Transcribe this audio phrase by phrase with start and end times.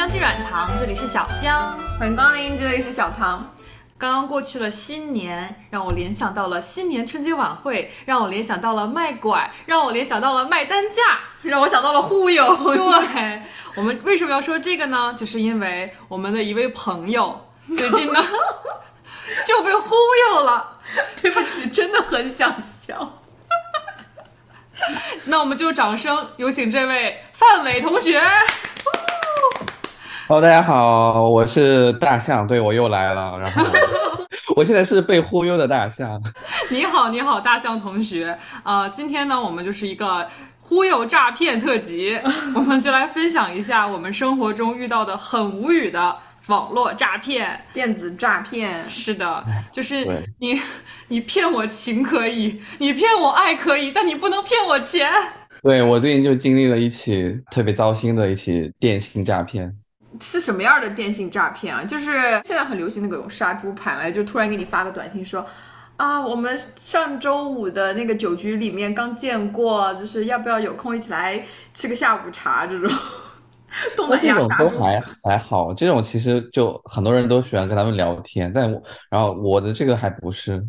[0.00, 1.78] 姜汁软糖，这里是小姜。
[1.98, 3.52] 欢迎光临，这里是小唐。
[3.98, 11.02] 刚刚过去了新年，让我联想到了新年春节晚会，让我联想到了卖拐，让我联想到了卖单价，
[11.42, 12.56] 让我想到了忽悠。
[12.72, 13.42] 对，
[13.74, 15.12] 我们为什么要说这个呢？
[15.14, 18.24] 就是因为我们的一位朋友最近呢
[19.44, 19.94] 就被忽
[20.30, 20.78] 悠了。
[21.20, 23.18] 对不起，真的很想笑。
[25.24, 28.18] 那我们就掌声有请这位范伟同学。
[30.30, 33.64] Hello，大家好，我是大象，对我又来了，然后
[34.54, 36.22] 我现在是被忽悠的大象。
[36.70, 38.38] 你好，你好，大象同学。
[38.62, 40.24] 呃，今天呢，我们就是一个
[40.60, 42.16] 忽悠诈骗特辑，
[42.54, 46.16] 我们就来分享一下我们生活中遇到的很无语的
[46.46, 48.88] 网络诈骗、电子诈骗。
[48.88, 50.06] 是的，就是
[50.38, 50.60] 你，
[51.08, 55.10] 你骗我情可以，你骗我爱可以，但你不能骗我钱。
[55.64, 59.74] 对我最近就经历了一起特别糟心的一起电信诈骗。
[60.20, 61.82] 是什么样的电信诈骗啊？
[61.84, 62.06] 就是
[62.44, 65.44] 现在很流行那种杀猪盘哎，就突然给你发个短信说，
[65.96, 72.90] 啊，我们上周五的那个酒局里面刚见过，就是要不要有空一起来吃个下午茶这种。
[73.96, 80.62] 东南亚这种都还 还好，这种其实就很多人都喜欢跟他们聊天，但我然后我的这个还不是，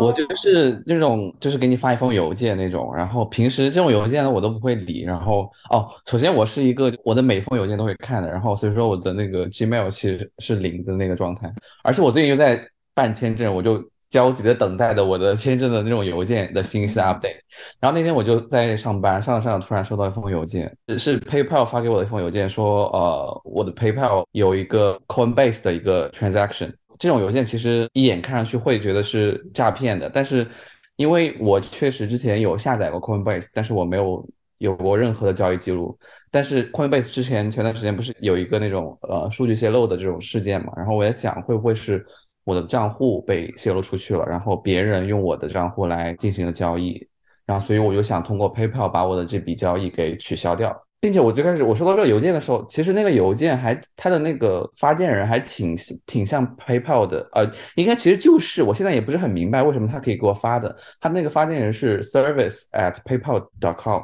[0.00, 12.60] 我就是那种就是给你发一封邮件那种，然后平时这种邮件呢我都不会理，然后哦，首先我是一个我的每封邮件都会看的，然后所以说我的那个 Gmail 其实是零的那个状态，而且我最近又在
[12.94, 13.82] 办签证，我就。
[14.14, 17.34] 焦急的等待的我的签证的那种邮件的信息的 update，
[17.80, 30.46] 然后那天我就在上班，上着上着突然收到一封邮件，是 PayPal 发给我的一封邮件，说呃我的 PayPal 有一个 Coinbase 的一个 transaction，这种邮件其实一眼看上去会觉得是诈骗的，但是
[30.94, 34.24] 因为我确实之前有下载过 Coinbase，但是我没有
[34.58, 35.98] 有过任何的交易记录，
[36.30, 42.06] 但是 Coinbase 之前前段时间不是有一个那种呃数据泄露的这种事件嘛，然后我在想会不会是。
[42.44, 47.06] 我的账户被泄露出去了，然后别人用我的账户来进行了交易，
[47.46, 64.02] 然后所以我就想通过 PayPal 把我的这笔交易给取消掉，并且我最开始我收到这个邮件的时候，其实那个邮件还它的那个发件人还挺挺像 PayPal 的，呃，应该其实就是我现在也不是很明白为什么他可以给我发的，他那个发件人是 service at paypal dot com，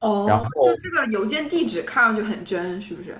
[0.00, 3.16] 哦，然后就这个邮件地址看上去很真，是不是？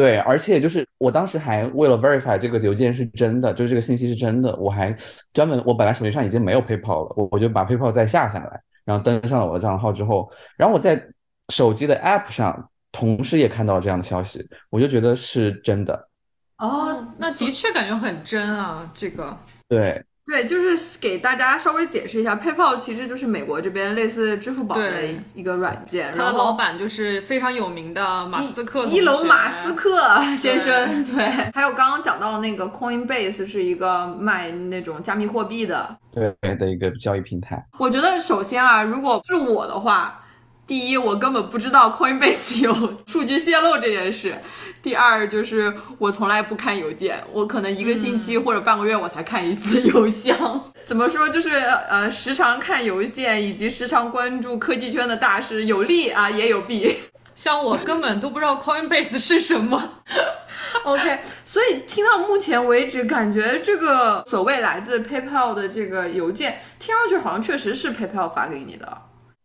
[0.00, 4.96] 对，而且就是我当时还为了 verify 这个邮件是真的，就是这个信息是真的，我还
[5.34, 11.06] 专门我本来手机上已经没有 PayPal 了，我我就把 PayPal 再下下来，然后登上了我的账号之后，然后我在
[11.50, 16.08] 手机的 App 上同时也看到了这样的消息，我就觉得是真的。
[16.56, 19.36] 哦，那的确感觉很真啊，这个。
[19.68, 20.02] 对。
[20.30, 25.02] 对，就是给大家稍微解释一下，PayPal 其实就是美国这边类似支付宝的
[25.34, 26.12] 一个软件。
[26.12, 30.00] 它的老板就是非常有名的马斯克，伊隆马斯克
[30.36, 31.04] 先生。
[31.04, 37.66] 对，还有刚刚讲到那个 Coinbase 是一个卖那种加密货币的，对的一个交易平台。
[37.78, 40.19] 我觉得首先啊，如果是我的话。
[40.70, 42.72] 第一，我根本不知道 Coinbase 有
[43.04, 44.38] 数据泄露这件事。
[44.80, 50.38] 第二，就是我从来不看邮件，我可能一个星期或者半个月我才看一次邮箱。
[50.86, 51.28] 怎么说？
[51.28, 56.98] 就是呃，时常看邮件以及时常关注科技圈的大事，有利啊，也有弊。
[57.34, 59.94] 像我根本都不知道 Coinbase 是什么。
[60.84, 68.96] OK，所以听到目前为止，感觉这个所谓来自 PayPal 的这个邮件，听上去好像确实是 PayPal 发给你的。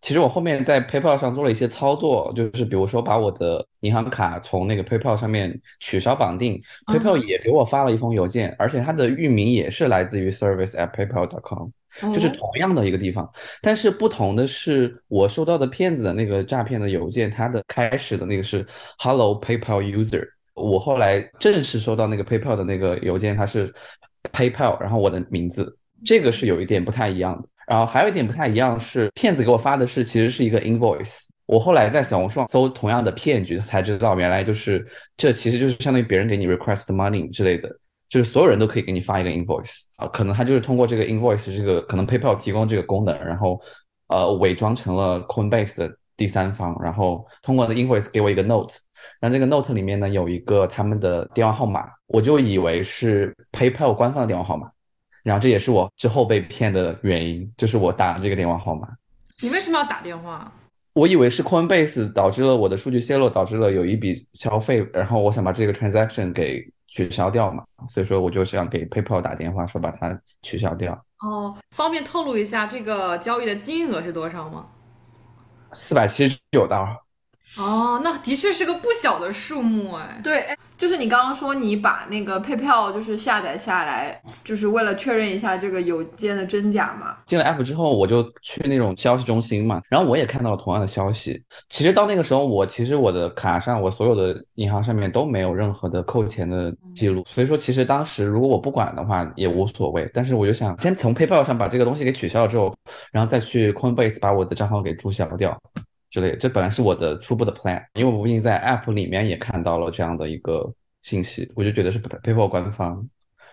[0.05, 11.69] 其实我后面在 PayPal 上做了一些操作，就是比如说把我的银行卡从那个 PayPal 上面取消绑定，PayPal 也给我发了一封邮件，而且它的域名也是来自于 service at paypal.com，
[12.13, 13.27] 就是同样的一个地方。
[13.63, 18.63] 但是不同的是，我收到的骗子的那个诈骗的邮件，它的开始的那个是
[18.99, 20.23] Hello PayPal user，
[20.53, 23.73] 我后来正式收到那个 PayPal 的那个邮件，它是
[24.31, 27.47] PayPal，然后我的名字，这个是有一点不太一样的。
[27.67, 31.21] 然后还有一点不太一样是，骗子给我发的是其实是一个 invoice。
[31.47, 34.83] 我后来在小红书上搜同样的骗局，才知道原来就是
[35.15, 37.69] 这其实就是相当于别人给你 request money 之类的，
[38.09, 43.61] 就是所有人都可以给你发一个 invoice 啊，可能他就是通过这个 invoice 这个可能 PayPal 提供这个功能，然后
[44.07, 48.73] 呃伪装成了 Coinbase 的第三方，然后通过的 invoice 给我一个 note，
[49.19, 54.71] 然后这个 note 里面呢有一个他们的电话号码，我就以为是 PayPal 官方的电话号码。
[55.25, 58.87] 然后这也是我之后被骗的原因，就是我打了这个电话号码。
[59.41, 60.53] 你为什么要打电话？
[60.93, 70.93] 我以为是 Coinbase 导致了我的数据泄露，导致了有一笔消费，然后我想把这个 transaction 给取消掉嘛，所以说我就想给 PayPal 打电话，说把它取消掉。
[71.21, 74.67] 哦，方便透露一下这个交易的金额是多少吗？
[75.73, 76.87] 四百七十九刀。
[77.57, 80.19] 哦，那的确是个不小的数目哎。
[80.23, 80.45] 对，
[80.77, 87.15] 就是你刚刚说你把那个 PayPal 就是下载下来，就是为了确认一下这个邮件的真假嘛？
[87.25, 91.41] 进了 app 之后，我就去那种消息中心嘛，然后我也看到了同样的消息。
[91.69, 100.09] 其实到那个时候，我其实我的卡上，我所有的银行上面都没有任何的扣钱的记录，所以说其实当时如果我不管的话也无所谓。
[100.13, 102.75] 但是我就想先从 PayPal 上把这个东西给取消了之后，
[103.13, 105.57] 然后再去 Coinbase 把我的账号给注销掉。
[106.15, 110.73] 之类，这本来是我的初步的 plan，因为我毕竟在 app 里面也看到了这样的一个
[111.03, 113.05] 信息，我就觉得是 PayPal 官方，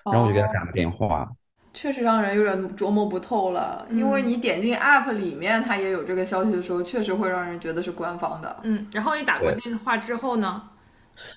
[0.04, 1.28] 然后我就给他打了电话。
[1.74, 8.56] 确实让人有点琢磨不透了，因为你点进 app 里面，它也有这个消息的时候，确实会让人觉得是官方的。
[8.62, 10.62] 嗯，然后你打过电话之后呢？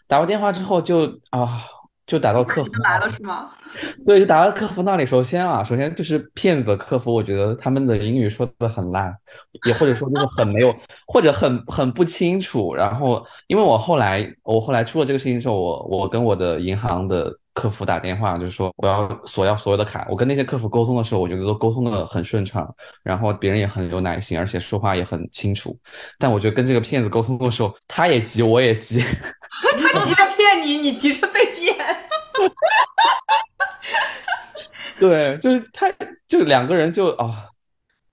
[0.05, 1.63] 打过电话之后就啊。
[2.05, 3.49] 就打到客服来了是吗？
[4.05, 5.05] 对，就打到客服那里。
[5.05, 9.11] 首先啊，首先就是骗子的客服，我觉得他们的英语说的很烂，
[9.65, 10.73] 也或者说就是很没有，
[11.07, 12.75] 或者很很不清楚。
[12.75, 20.05] 然后，因为我后来我后来出了这个事情之后，我我跟我的银行的客服打电话，就是说我要索要所有的卡。
[20.09, 22.69] 我跟那些客服沟通的时候，我觉得都沟通的很顺畅，
[23.01, 25.75] 然后别人也很有耐心，而且说话也很清楚。
[26.19, 28.99] 但我觉得跟这个骗子沟通的时候，他也急，我也急。
[29.93, 31.73] 他急着骗你，你急着被骗。
[34.99, 35.89] 对，就是他，
[36.27, 37.45] 就两个人就啊，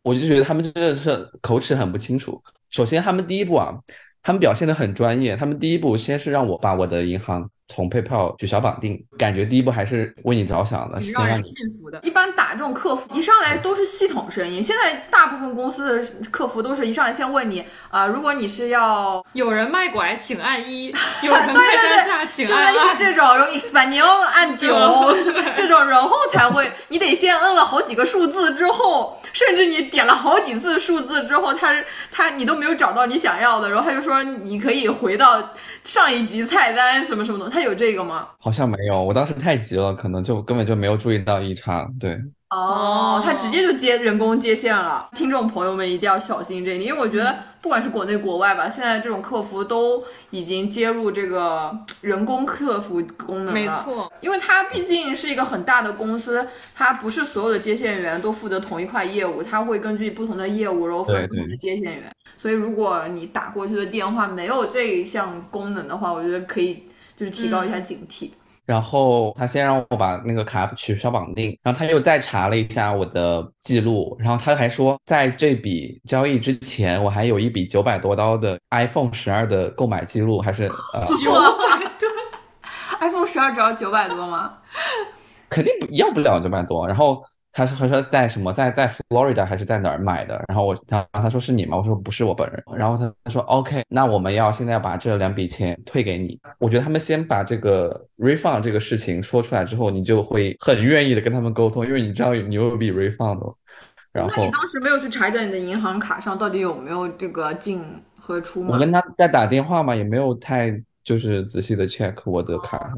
[0.03, 2.41] 我就觉得他们真的是口齿很不清楚。
[2.71, 3.77] 首先，他们第一步啊，
[4.23, 7.51] 他们表现的很专业，他们第一步先是让我把我的银行。
[7.69, 11.99] 从 PayPal 取消绑定，感觉第一步还是为你着想的，是让人信服的。
[12.03, 14.63] 一般打这种客服，一上来都是系统声音。
[14.63, 20.93] 现在大部分公司的客服都是一上来先问你啊，如果你是要有人卖拐，请按一；
[21.25, 22.73] 有人卖单价，请按二。
[22.73, 24.69] 就类似这种，然后 Expansion 按 九
[25.57, 31.75] 这种，然后才会，你得先摁了好几个数字之后，甚至你点了好几次数字之后，他
[32.11, 35.55] 他你都没有找到你想要的，然后他就说你可以回到
[35.85, 37.62] 上一级菜单什么什么的，他。
[37.63, 38.29] 有这个吗？
[38.39, 41.93] 好像没有，我当时太急了，可能就根本就没有注意到异常。
[41.99, 42.21] 对，
[42.51, 45.09] 哦，他直接就接人工接线了。
[45.15, 51.71] 听众朋友们一定要小心这一点，因为我觉得不管是国内国外吧，现在这种客服都已经接入这个
[52.03, 53.53] 人工客服功能了。
[53.53, 62.11] 没错，因为它毕竟是一个很大的公司，它不是所有的接线员都负责同一块业务，它会根据不同的业务然后分不同的接线员。
[62.37, 66.83] 所以如果你打过去的电话没有这一项功能的话，我觉得可以。
[67.17, 68.31] 就是提高一下警惕，
[68.65, 80.65] 然后他先让我把那个卡取消绑定，然后他又再查了一下我的记录，然后他还说，在这笔交易之前，我还有一笔九百多刀的 iPhone 十二的购买记录，还是
[80.95, 81.39] 呃九百
[81.99, 82.09] 多，
[83.01, 84.55] iPhone 十二只要九百多吗？
[85.49, 87.23] 肯定要不了九百多，然后。
[87.53, 90.43] 他他说在什么在在 Florida 还是在哪儿买的？
[90.49, 91.77] 然后我然后他说是你吗？
[91.77, 92.63] 我说不是我本人。
[92.77, 96.41] 然后他他说 OK，那我们要现在要把这两笔钱退给你。
[96.59, 103.55] 我觉得他们先把这个 refund 这个事情说出来之后，你就会很愿意的跟他们沟通，因为你知道你有笔 refund。
[104.13, 107.85] 然后那你当时没有去查一下你的银行卡上到底有没有这个进
[108.19, 108.71] 和出吗？
[108.73, 110.71] 我跟他在打电话嘛，也没有太。
[111.05, 112.95] 就是仔细的 check 我的卡上，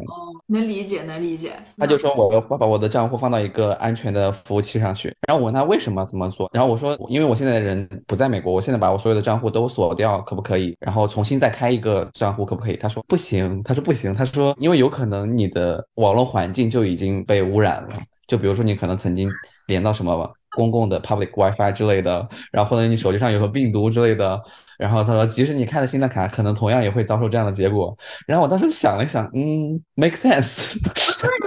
[0.47, 1.53] 能理解能理解。
[1.79, 10.77] 他就说我要把我的账户放到一个安全的服务器上去，然后我问他为什么这么做，然后我说因为我现在人不在美国，我现在把我所有的账户都锁掉，可不可以？
[10.81, 12.77] 然后重新再开一个账户可不可以？
[12.77, 19.29] 他说不行，他说不行，他说因为有可能你的网络环境就已经被污染了，就比如说你可能曾经
[19.67, 24.41] 连到什么公共的 public WiFi 之类的，然后或者你手机上有个病毒之类的。
[24.79, 27.97] 然后他说，即使你开了新的卡，可能同样也会遭受这样的结果。
[28.27, 30.75] 然后我当时想了想，嗯，make sense。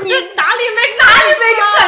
[0.03, 1.37] 你哪里 make sense？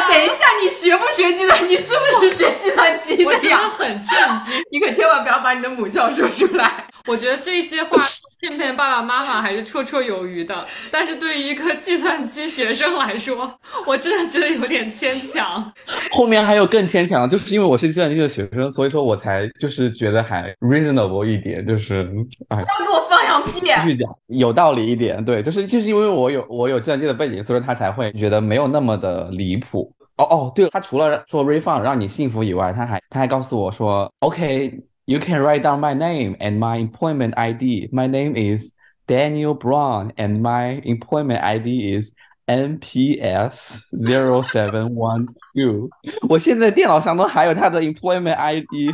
[0.08, 1.68] 等一下，你学不学计算？
[1.68, 3.24] 你是不是学计算机的？
[3.24, 4.04] 我真的很震
[4.40, 4.62] 惊。
[4.72, 6.84] 你可千万不要把你的母校说出来。
[7.06, 8.04] 我觉得这些话
[8.40, 13.52] 骗骗爸爸妈妈还是绰绰有余的，但是对于一个计算机学生来说，
[13.86, 15.70] 我真的觉得有点牵强。
[16.10, 22.10] 后面还有更牵强，就是因为我是计算机的学生，所以说我才就是觉得还 reasonable 一点，就是
[22.48, 23.60] 哎，不要给我放羊屁。
[23.60, 29.92] 继续讲，有道理一点，对，就是就是因为我有我有计算机的背景，所以说他才会觉得没有那么的离谱。
[30.16, 34.80] 哦哦，对了，他除了说 refund 让你幸福以外，他还他还告诉我说，OK。
[35.05, 37.89] You can write down my name and my employment ID.
[37.91, 38.71] My name is
[39.07, 42.11] Daniel Brown and my employment ID is
[42.47, 45.89] NPS zero seven one two。
[46.27, 48.93] 我现在电脑上都还有他的 employment ID。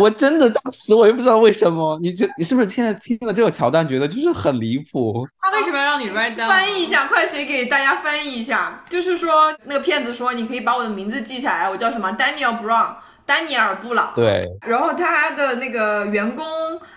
[0.00, 1.98] 我真的当时我也不知道为什么。
[2.00, 5.26] 你觉你是不是现在听了这个桥段觉得就是很离谱？
[5.40, 6.48] 他为什么要让你 write down？
[6.48, 8.84] 翻译一下，快谁给大家翻译一下？
[8.88, 12.94] 就是说那个骗子说你可以把我的名字记下来，我叫什么 Daniel Brown。
[13.25, 16.45] 丹尼尔·布朗，对，然后他的那个员工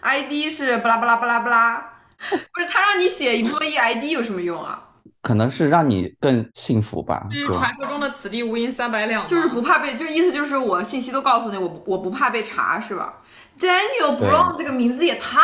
[0.03, 1.93] ID 是巴拉巴拉巴拉巴拉，
[2.53, 4.85] 不是他让你写 employee ID 有什么用啊？
[5.21, 13.15] 可能是让你更幸福吧，就是传说中的此地无银三百两，就是不怕被，就意思就是我信息都告诉你，我我不怕被查是吧
[13.59, 15.41] ？Daniel Brown 这个名字也太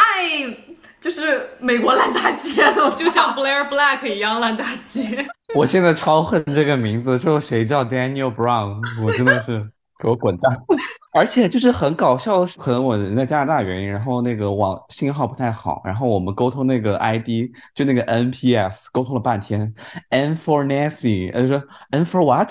[1.00, 5.26] 就是美国烂大街了，就像 Blair Black 一样烂大街。
[5.55, 9.69] 我现在超恨这个名字，就谁叫 Daniel Brown，我真的是
[10.01, 10.57] 给我滚蛋！
[11.15, 17.29] 而且就是很搞笑的，可能我人在加拿大原因，然后那个网信号不太好，然后我们沟通那个 ID
[17.75, 19.73] 就那个 NPS 沟通了半天
[20.11, 22.51] ，N for Nancy，他就说 N for what，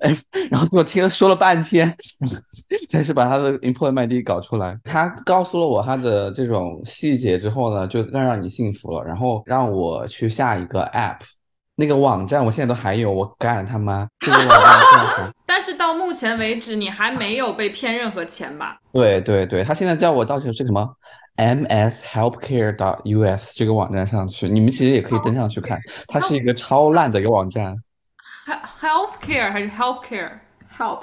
[0.50, 1.94] 然后我听了说了半天，
[2.88, 4.78] 才是把他的 employee ID 搞出来。
[4.84, 11.18] 他告诉了我他的这种细节之后呢，就更让你信服了，然后让我去下一个 app。
[11.76, 14.06] 那个网站我现在都还有，我干他妈！
[14.20, 18.78] 这个网站现在 但是到目前为止，你还没有被骗任何钱吧？
[18.92, 20.88] 对对对，他现在叫我到这个什么
[21.36, 27.74] ms healthcare dot us 这个网站上去，你们其实也可以登上去看，它是一个超烂的一个网站
[28.46, 31.02] He- Healthcare 还是 Healthcare？help。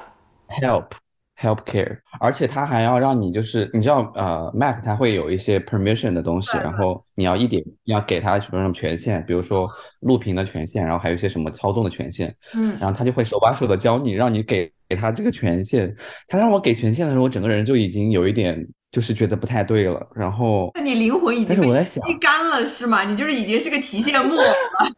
[1.42, 9.68] ，help healthcare，而且它还要让你就是你知道呃 Mac 它会有一些 permission 的东西，然后你要一点要给它什么什么权限，比如说
[10.02, 15.94] 录屏的权限，然后还有一些什么操纵的权限，嗯，然后他就会手把手的教你，让你给给他这个权限。
[16.28, 20.06] 他让我给权限的时候，我整个人就已经有一点就是觉得不太对了。
[20.14, 23.04] 然后那你灵魂已经被吸干了是吗？
[23.04, 24.54] 你就是已经是个提线木偶了。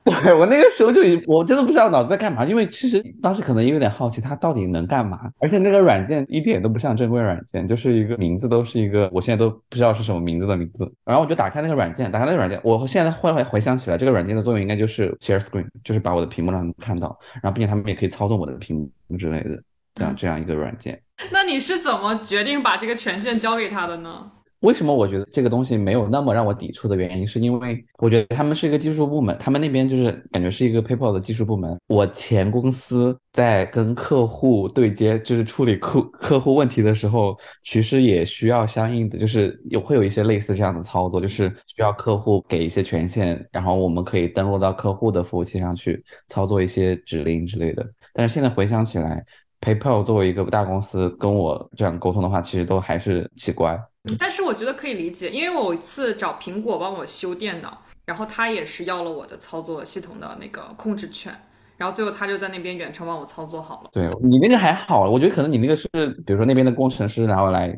[0.22, 10.92] 对我那个时候就已我真的不知道脑子在干嘛，因为其实当时可能也有点好奇它到底能干嘛，而且那个软件一点都不像正规软件，就是一个名字都是一个我现在都不知道是什么名字的名字。
[11.06, 18.76] 然后我就打开那个软件，打开那个软件，我现在回回回想起来，这个软件的作用应该就是 share screen，就是把我的屏幕让他们看到，然后并且他们也可以操纵我的屏
[19.08, 19.62] 幕之类的，
[19.96, 21.02] 这样这样一个软件。
[21.32, 24.32] 那你是怎么决定把这个权限交给他的呢？
[24.62, 31.78] 为什么我觉得这个东西没有那么让我抵触的原因，是因为我觉得他们是一个技术部门，他们那边就是感觉是一个 PayPal 的技术部门。
[31.88, 47.86] 我前公司在跟客户对接，就是处理客客户问题的时候，其实也需要相应的，就是有会有一些类似这样的操作，就是需要客户给一些权限，然后我们可以登录到客户的服务器上去操作一些指令之类的。
[48.14, 49.26] 但是现在回想起来
[49.64, 53.80] ，PayPal 作为一个大公司跟我这样沟通的话，其实都还是奇怪。
[54.20, 61.34] 但是我觉得可以理解，因为我有一次找苹果帮我修电脑，然后他也是要了我的操作系统的那个控制权，
[61.78, 63.90] 然后最后他就在那边远程帮我操作好了。
[63.94, 65.88] 对你那个还好，我觉得可能你那个是，
[66.26, 67.70] 比如说那边的工程师，然后来，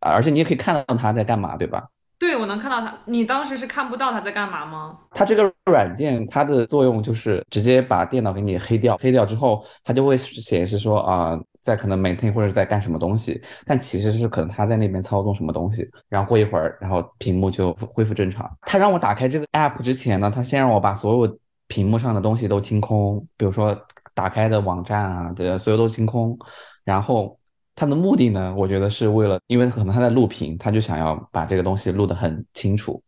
[0.00, 1.86] 啊而且你也可以看到他在干嘛，对吧？
[2.18, 2.96] 对，我能看到他。
[3.04, 4.98] 你当时是看不到他在干嘛吗？
[5.10, 18.50] 它这个软件它的作用就是直接把电脑给你黑掉，黑掉之后它就会显示说啊、在可能 maintain 或者在干什么东西，但其实是可能他在那边操纵什么东西，然后过一会儿，然后屏幕就恢复正常。
[18.62, 23.76] 他让我打开这个 app 之前呢，他先让我把所有屏幕上的东西都清空，比如说
[24.14, 26.38] 打开的网站啊，对所有都清空，
[26.84, 27.38] 然后。
[27.74, 33.02] 他的目的呢，我觉得是为了，因为可能他在录屏，他就想要把这个东西录得很清楚，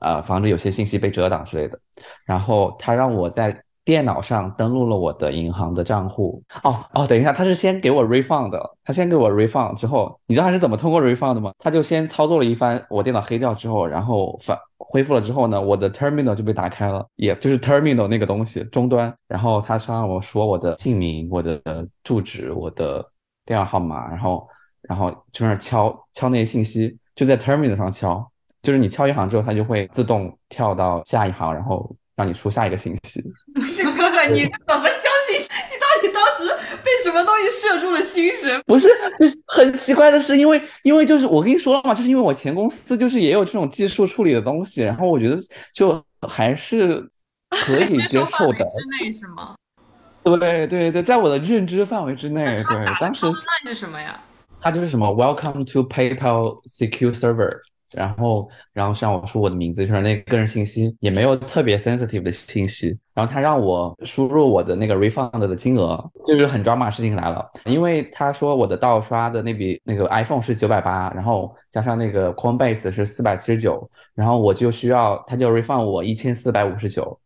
[0.00, 1.78] 呃，防止有些信息被遮挡之类的。
[2.26, 6.42] 然后他让我在电脑上登录了我的银行的账户。
[6.62, 11.52] 哦哦，等一下，他是先给我 refund 的，他先给我 refund 之后，你知道他是怎么通过 refund 的吗？
[11.58, 21.60] 他就先操作了一番，我电脑黑掉之后，然后反恢复了之后呢，我的 terminal 就被打开了，也就是 terminal 那个东西终端，然后他是让我说我的姓名、我的
[22.04, 23.04] 住址、我的
[23.52, 24.48] 电话号码，然后
[24.88, 28.26] 然后就那儿敲敲那些信息，就在 terminal 上敲，
[28.62, 33.22] 就是你敲一行之后，它就会自动跳到下一行，然后让你输下一个信息。
[33.76, 35.38] 这哥哥，你是怎么相信？
[35.70, 36.48] 你到底当时
[36.82, 38.62] 被什么东西射中了心神？
[38.66, 45.38] 不是，就是很奇怪的是，因为因为就是我跟你说了嘛，就是因为我前公司就是也有这种技术处理的东西，然后我觉得
[45.74, 47.06] 就还是
[47.50, 48.64] 可以接接受的。
[48.66, 49.54] 之内是吗？
[50.24, 54.20] 对对对，在我的认知范围之内，对，当时 command 是什么呀？
[54.60, 57.58] 他就是什么 Welcome to PayPal Secure Server，
[57.90, 62.96] 然后然后让我说我的名字，就是那个个人信息，也没有特别 sensitive 的信息。
[63.12, 77.18] 然后他让我输入我的那个 refund 的金额，就是很 drama 的事情来了，因为他说我的盗刷的那笔那个 iPhone 是九百八，然后加上那个 Coinbase 是四百七十九，然后我就需要他就 refund 我一千四百五十九，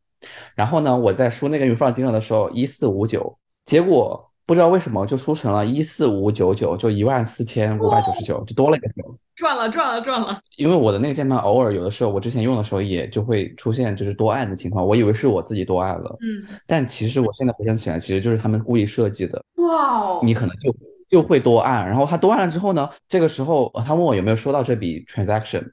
[0.55, 4.23] 然后呢，我在输那个 refund 金额的时候一四五九，结果。
[4.49, 9.19] 不知道为什么就输成了一四五九九，就一万四千五百九十九，就多了一个九。
[9.35, 10.39] 赚了赚了赚了！
[10.57, 20.21] 因为我的那个键盘偶尔有的时候，我之前用的时候也就会出现就是多按的情况，我以为是我自己多按了，嗯，但其实我现在回想起来，其实就是他们故意设计的，哇哦！
[20.23, 20.73] 你可能就
[21.09, 25.69] 就会多按，然后他多按了之后呢，这个时候呃他问我有没有收到这笔 transaction，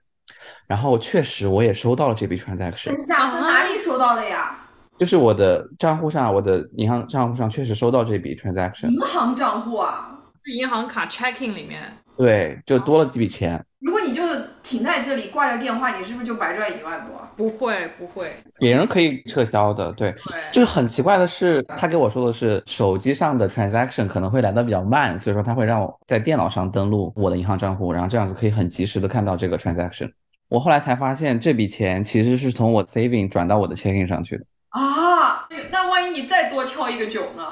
[0.67, 4.55] 然后确实我也收到了这笔 transaction，等一下，在哪里收到的呀？
[4.97, 10.19] 就是我的账户上，我的银行账户上确实收到这笔 transaction，银行账户啊？
[10.45, 11.81] 银行卡 checking 里面，
[12.17, 13.63] 对，就多了几笔钱。
[13.79, 14.21] 如果你就
[14.61, 17.13] 停在这里挂着电话，你是不是就白赚一万多？
[17.35, 19.91] 不会，不会，别人可以撤销的。
[19.93, 30.11] 对，对，就是很奇怪的是，他给我说的是手机上的 transaction 可能会来的比较慢，所以说他会让我在电脑上登录我的银行账户，然后这样子可以很及时的看到这个 transaction。
[30.53, 34.45] 我后来才发现，这笔钱其实是从我 saving 转到我的 checking 上去的。
[34.69, 37.43] 啊，那万一你再多敲一个九呢？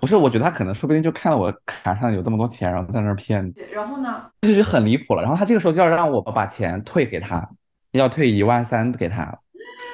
[0.00, 4.20] 不是，我觉得他可能说不定就看了我卡上有这么多钱，然后在那儿骗，然后呢？
[4.40, 5.22] 这就很离谱了。
[5.22, 7.48] 然后他这个时候就要让我把钱退给他，
[7.92, 9.32] 要退一万三给他。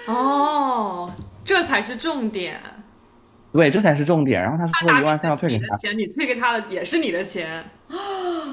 [0.07, 1.13] 哦，
[1.45, 2.59] 这才是重点。
[3.53, 4.43] 对，这才是重点。
[4.43, 7.63] 然后他他说一万三要退给他，你的钱，你退给他的也是你的钱。
[7.89, 7.97] 啊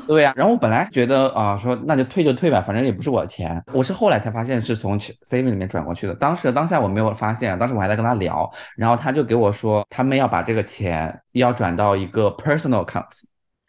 [0.08, 3.64] 对呀、然后我本来觉得啊，说那就退就退吧，反正也不是我的钱。
[3.72, 6.14] 我是后来才发现是从 saving 里面转过去的。
[6.16, 13.06] 当时当下我没有发现，当时我还在跟他聊，然后他就给我说，他们要把这个钱要转到一个 personal account。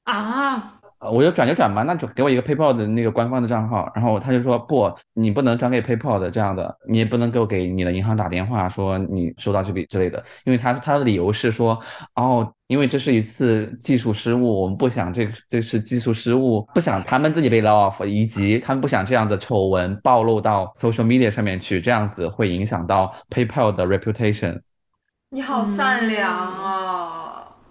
[0.05, 11.79] 啊，我就转就转吧，那就给我一个 PayPal 的那个官方的账号，然后他就说不，你不能转给 PayPal 的这样的，你也不能给我给你的银行打电话说你收到这笔之类的，因为他他的理由是说，
[12.15, 24.61] 哦，因为这是一次技术失误，我们不想这这是技术失误，不想他们自己被 l off，以及他们不想这样的丑闻暴露到 social media 上面去，这样子会影响到 PayPal 的 reputation。
[25.31, 27.22] 你好善良啊！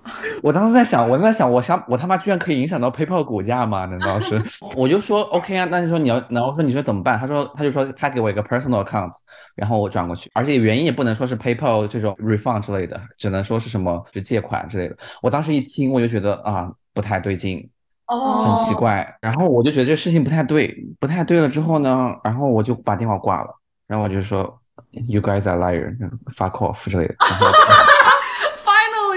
[0.42, 3.86] 我当时在想，我在想，我想我他妈居然可以影响到 PayPal 股价吗？
[3.86, 4.42] 难道是？
[4.76, 7.20] 我就说 OK 啊，那你说你要，然后说你说怎么办？
[7.20, 9.12] 他说他就说他给我一个 personal account，
[9.56, 14.98] 然后我转过去，而且原因也不能说是 PayPal 这种 refund 之类的，只能说是什么就借款之类的。
[15.22, 17.70] 我当时一听，我就觉得啊不太对劲，
[18.08, 23.50] 哦，很奇怪，然后我就觉得这事情不太对，不太对了之后呢，然后我就把电话挂了，
[23.88, 24.60] 然后我就说
[24.90, 27.16] You guys are liar，fuck off 之类的。
[27.20, 27.46] 然后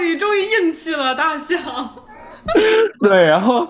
[0.05, 1.59] Finally，终于硬气了，大象。
[3.01, 3.67] 对，然后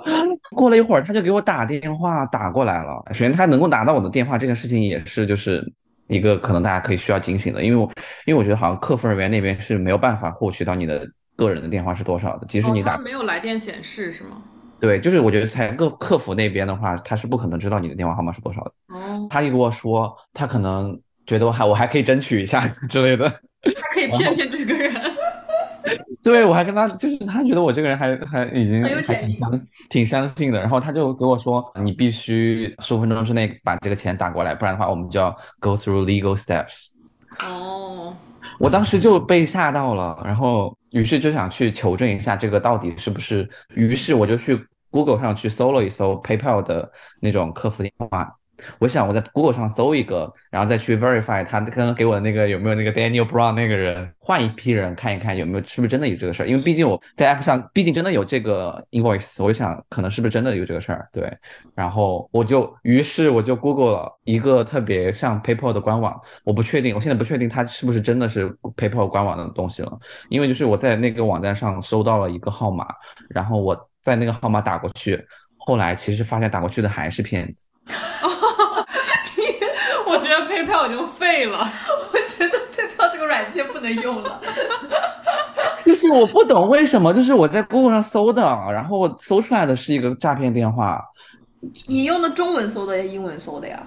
[0.52, 3.02] 过了一会儿，他就给我打电话打过来了。
[3.10, 5.64] 首先，他能够拿到我的电话，这个事情也是就是
[6.08, 7.90] 一个可能大家可以需要警醒的，因为我
[8.26, 14.42] 因为我觉得好像客服人员那边是没有办法获取到你的个人的电话是多少的，即使你打、哦没有来电显示是吗？
[14.78, 18.72] 对，就是我觉得在客客服那边的话，他是不可能知道你的电话号码是多少的。
[18.90, 23.30] 哦，他一跟我说，他可能觉得我还我还可以争取一下之类的。
[23.30, 24.92] 他可以骗骗这个人。
[26.26, 36.88] 对，我还跟他，就是他觉得我这个人还还已经很有还潜力挺相挺相信的，然后他就给我说，你必须十五分钟之内把这个钱打过来，不然的话我们就要 go through legal steps。
[37.44, 38.12] 哦，
[38.58, 44.60] 我当时就被吓到了，然后于是就想去求证一下这个到底是不是，于是我就去
[44.90, 48.36] Google 上去搜了一搜 PayPal 的那种客服电话。
[48.80, 61.32] 我想我在 Google 上搜一个，然后再去 verify 他刚刚给我的那个有没有那个 Daniel Brown 那个人，换一批人看一看有没有是不是真的有这个事儿，因为毕竟我在 App 上毕竟真的有这个 invoice，我就想可能是不是真的有这个事儿，对，
[61.76, 69.92] 然后我就于是我就 Google 了一个特别像 PayPal 的官网，我不确定，我现在不确定它是不是真的是 PayPal 官网的东西了，
[70.30, 72.88] 因为就是我在那个网站上收到了一个号码，
[73.30, 75.22] 然后我在那个号码打过去，
[75.58, 77.68] 后来其实发现打过去的还是骗子。
[80.80, 81.60] 我觉得 PayPal 已经废了。
[81.60, 84.42] 我觉得 PayPal 这个软件不能用了。
[85.86, 91.00] 就是我不懂为什么，就是我在 Google 上搜的，然后搜出来的是一个诈骗电话，
[91.88, 93.82] 你用的中文搜的呀，英文搜的呀？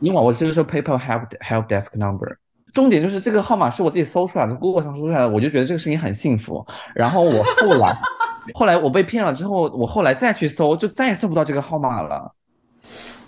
[0.00, 2.36] 因为我就是说 PayPal help help desk number。
[2.72, 6.66] 重点就是这个号码是我自己搜出来的，Google 上搜出来的，我就觉得这个事情很幸福。
[6.94, 7.96] 然后我后来，
[8.54, 12.34] 后来我被骗了之后，我后来再去搜，就再也搜不到这个号码了。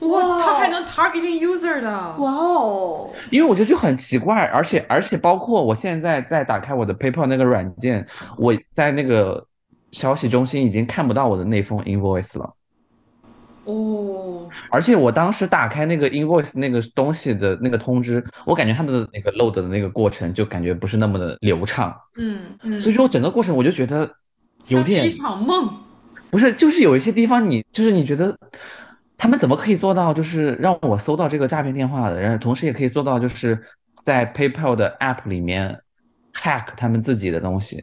[0.01, 1.89] 哇，他还能 targeting user 的。
[2.19, 3.11] 哇哦！
[3.31, 9.47] 因为我觉得就很奇怪，而且而且包括我现在在打开我的 PayPal 那个软件，我在那个
[9.93, 12.53] 消息中心已经看不到我的那封 invoice 了。
[13.65, 24.09] 哦，而且我当时打开那个 invoice 那个东西的那个通知，我感觉它的那个 load 的那个过程就感觉不是那么的流畅，嗯，嗯所以说我整个过程我就觉得
[24.69, 25.69] 有点一场梦。
[26.29, 28.37] 不是，就是有一些地方你就是你觉得
[29.19, 33.61] 他们怎么可以做到，就是让我搜到这个诈骗电话的，然后同时也可以做到就是
[34.05, 35.79] 在 PayPal 的 app 里面
[36.35, 37.83] hack 他们自己的东西，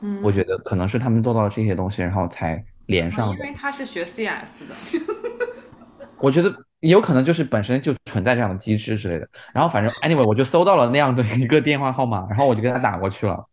[0.00, 3.34] 嗯，我觉得可能是他们做到了这些东西，然后才连上的。
[3.34, 4.74] 因为他是学 CS 的。
[6.18, 9.28] 我觉得也有可能就是本身就存在这样的机制之类的。
[9.52, 13.44] 然后反正 anyway 我就搜到了那样的一个电话号码，然后我就给他打过去了。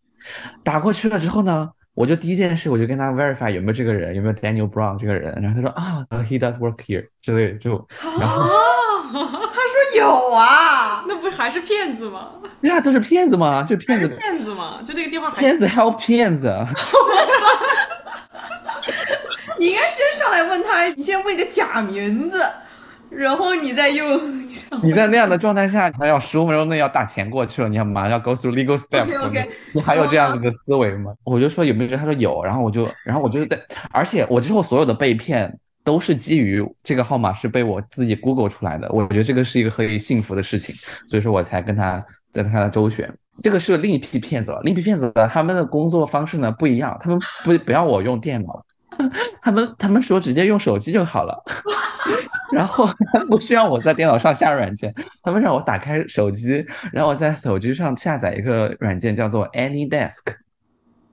[0.63, 5.37] 打过去了之后呢，我就第一件事我就跟他 verify 有没有这个人，有没有 Daniel Brown 这个人。
[5.41, 7.87] 然后他说啊，he does work here 之类的，就
[8.19, 8.49] 然后啊，
[9.95, 12.29] 有啊，那不还是骗子吗？
[12.61, 13.63] 对啊，都是骗子吗？
[13.63, 14.79] 就骗子，骗子吗？
[14.85, 16.47] 就那个电话骗子还有骗子。
[19.59, 22.43] 你应该先上来问他，你先问个假名字，
[23.11, 24.19] 然后你再用。
[24.81, 31.13] 你在那样的状态下，还要十五分钟内要打钱过去了，你要马上要 go through legal steps，OK，OK 你还有这样的一个思维吗？
[31.25, 33.59] 我就说有没有，他说有，然后我就，然后我就在，
[33.91, 40.73] 而且我之后所有的被骗都是基于这个号码是被我自己 Google 出来的，我觉得这个是一个可以幸福的事情，
[41.07, 43.13] 所以说我才跟他在跟他周旋。
[43.43, 48.63] 这个是另一批骗子了，另一批骗子他们的工作方式呢不一样，他们不不要我用电脑，
[49.41, 51.43] 他们他们说直接用手机就好了。
[52.51, 60.35] 然后他们不需要我在电脑上下软件，他们让我打开手机，然后我在手机上下载一个软件叫做 AnyDesk。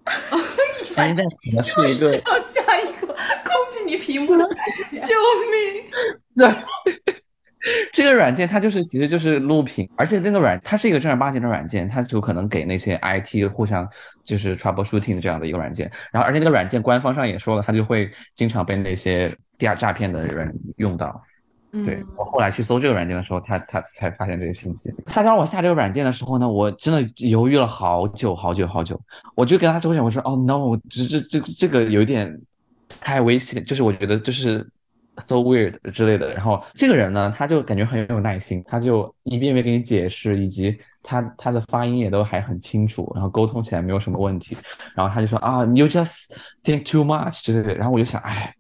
[0.97, 4.37] AnyDesk 呢是一个要下一个控制你屏幕。
[4.91, 5.15] 救
[5.53, 5.85] 命！
[6.37, 7.15] 对，
[7.93, 13.89] 这个软件它就是其实就是录屏，而且那个软它是一个正儿八经的软件，它就可能给那些 IT 互相
[14.25, 15.91] 就是 troubleshooting 的这样的一个软件。
[16.13, 21.23] 然后而且那个软件官方上也说了，它就会经常被那些第二诈骗的人用到。
[21.85, 24.91] 对我后来去搜这个软件的时候，他他才发现这个信息。
[25.05, 28.99] 他让我下这个软件的时候呢，我真的犹豫了好久好久好久。
[29.35, 32.35] 我就跟他周旋，我说：“哦，no，这这这这个有点
[32.99, 34.67] 太危险，就是我觉得就是
[35.21, 44.57] so weird 之类的。”然后这个人呢，他就感觉很有耐心，他就一遍遍给你解释，以及他他的发音也都还很清楚，然后沟通起来没有什么问题。
[44.95, 46.25] 然后他就说：“啊，you just
[46.65, 48.55] think too much 之类的。”然后我就想，哎。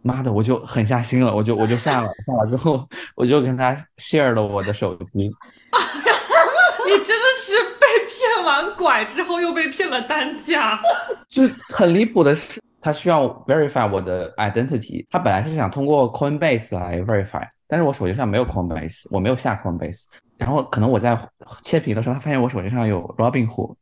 [0.00, 5.10] 妈的，我就狠下心了，我就我就下了，下了之后，我就跟他 share 了我的手机。
[6.86, 10.80] 你真的是被骗完拐之后又被骗了单价，
[11.28, 11.42] 就
[11.74, 20.04] 很离谱的是，他需要 verify 我的 identity，他本来是想通过 Coinbase 来 verify，但是我手机上没有 Coinbase，我没有下 Coinbase，
[20.36, 21.18] 然后可能我在
[21.62, 23.74] 切屏的时候，他发现我手机上有 Robinhood，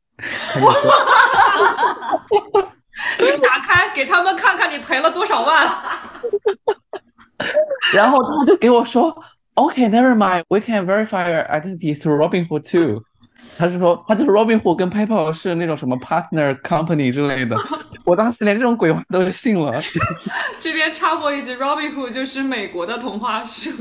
[0.53, 0.91] 他就说。
[3.19, 5.67] 你打开给他们看看你赔了多少万，
[7.95, 9.15] 然后他就给我说
[9.55, 13.03] ，OK，never mind，we can verify your identity through Robinhood too。
[13.59, 17.57] 他是说，他就是 Robinhood 跟 PayPal 是那种什么 partner company 之类的。
[18.05, 19.75] 我当时连这种鬼话都信了。
[20.59, 23.75] 这边插播一句，Robinhood 就是美国的同花顺，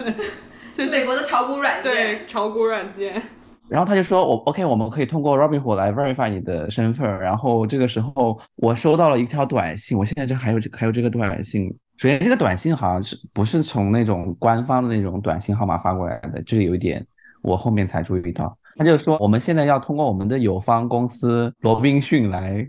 [0.74, 1.94] 就是美国的炒股软件。
[1.94, 3.22] 对，炒股软件。
[3.68, 7.08] 然后他就说我 OK，我们可以通过 Robinhood 来 verify 你的身份。
[7.20, 11.68] 然后这个时候我收到了一条短信，我现在这还有这还有这个短信。
[11.98, 17.04] 首先这个短信好像是不是从那种官方的那种短信号码发过来的，就是有一点
[17.42, 18.56] 我后面才注意到。
[18.78, 22.68] 他就说我们现在要通过我们的友方公司罗宾逊来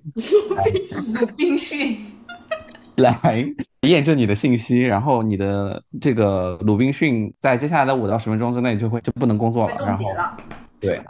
[1.19, 1.97] 罗宾逊
[2.97, 3.45] 来
[3.83, 10.05] 验证你的信息，然后你的这个鲁滨逊在接下来的五到十分钟之内就会就不能工作了，然后。
[10.81, 11.01] 对，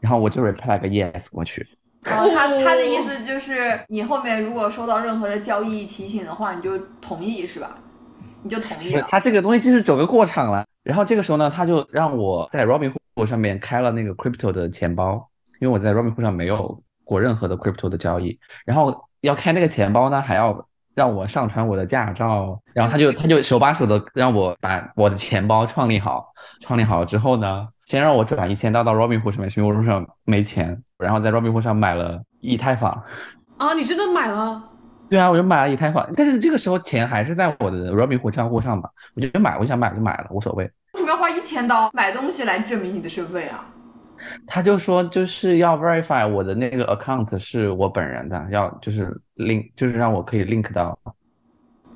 [0.00, 1.66] 然后我就 reply 个 yes 过去。
[2.02, 7.74] 然后他他的意思就是，你后面如果收到任何的交易提醒的话，你就同意是吧？
[8.42, 9.06] 你就同意了。
[9.10, 10.64] 他这个东西就是走个过场了。
[10.82, 12.94] 然后这个时候呢，他就让我在 Robinhood
[13.26, 15.14] 上面开了那个 crypto 的钱包，
[15.60, 18.38] 因为我在 Robinhood 上没有过任何的 crypto 的交易。
[18.64, 22.60] 然后要开那个钱包呢，还要让我上传我的驾照。
[22.72, 26.32] 然后他就他就手把手的让我把我的钱包创立好。
[26.60, 27.68] 创立好了之后呢？
[27.86, 32.90] 先让我转一千刀到 Robinhood 上面，因为我上没钱，然后在 Robinhood 上买了以太坊。
[33.56, 34.62] 啊，你真的买了？
[35.08, 40.70] 对啊，我就买了以太坊，但是这个时候钱还是在我的 Robinhood 账户上嘛，我就买，我想买就买了，无所谓。
[40.92, 43.64] 为什么要花一千刀买东西来证明你的身份啊？
[44.46, 50.98] 他就说就是要 verify 我的那个 account 是我本人的，要就是 link，就是让我可以 link 到。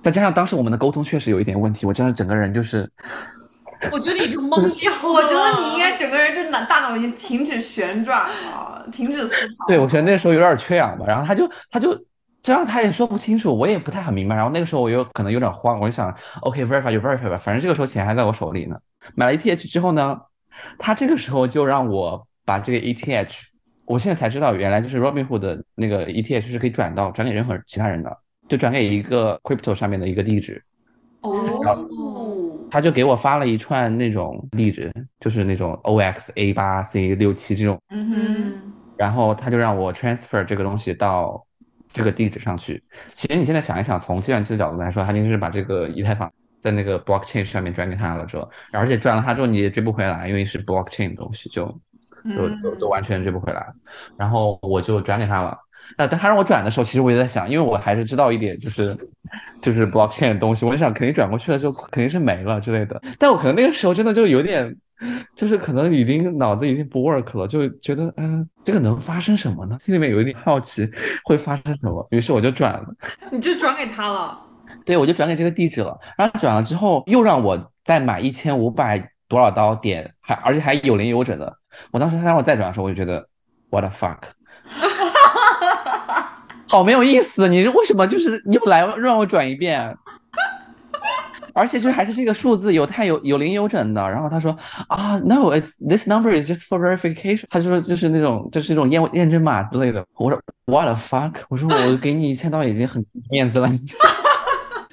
[0.02, 2.90] 再加上当时我们的沟通确实有一点问题，我真的整个人就是。
[3.90, 4.98] 我觉得已经懵掉了。
[5.12, 9.66] 我觉得你应该整个人就是脑大脑已经停止旋转了，停止思考。
[9.66, 11.05] 对，我觉得那时候有点缺氧吧。
[11.09, 11.92] 然后他就他就
[12.42, 14.35] 这样，他也说不清楚，我也不太很明白。
[14.35, 18.76] 然后那个时候我又可能有点慌，我就想，OK，verify 就 verify 吧，反正这个时候钱还在我手里呢。
[19.14, 20.20] 买了 ETH 之后呢，
[20.78, 23.33] 他这个时候就让我把这个 ETH，
[23.87, 28.16] 我现在才知道，原来就是 Robinhood 的那个 ETH 是可以转到转给任何其他人的，
[28.48, 30.62] 就转给一个 crypto 上面的一个地址。
[31.20, 31.88] 哦。
[32.70, 41.44] 他就给我发了一串那种地址，就是那种 O X A 八 C 六七这种，嗯哼，然后他就让我 transfer 这个东西到
[41.92, 42.83] 这个地址上去。
[43.12, 51.66] 其实你现在想一想，从计算机的角度来说，他就是把这个以太坊在那个 blockchain 上面转给他了之后，而且转了他之后你也追不回来，因为是 blockchain 的东西，就
[52.37, 53.66] 都都都完全追不回来。
[54.16, 55.59] 然后我就转给他了。
[55.98, 58.96] 那他让我转的时候，其实我也在想，因为我还是知道一点，就是
[59.61, 63.02] 就是 blockchain 的东西，我就想肯定转过去了之后肯定是没了之类的。
[63.18, 64.74] 但我可能那个时候真的就有点
[65.35, 69.77] 就是可能已经脑子已经不 work 了，就觉得嗯，这个能发生什么呢？
[69.81, 70.88] 心里面有一点好奇
[71.25, 72.85] 会发生什么，于是我就转了。
[73.31, 74.38] 你就转给他了？
[74.85, 75.99] 对，我就转给这个地址了。
[76.17, 81.53] 然后转了之后，又让我再买一千五百多少刀点，还而且还有零有整的。
[81.91, 83.27] 我当时他让我再转的时候，我就觉得
[83.71, 84.19] what the fuck，
[86.69, 87.49] 好没有意思。
[87.49, 89.97] 你为什么就是又来让我转一遍？
[91.55, 94.57] 而且就还是这个数字有太有有零有整的，然后他说
[94.88, 97.45] 啊，no，it's this number is just for verification。
[97.51, 100.05] 他就说就是那种就是那种验验证码之类的。
[100.17, 101.35] 我说 what the fuck？
[101.49, 103.69] 我说我给你一千刀已经很面子了。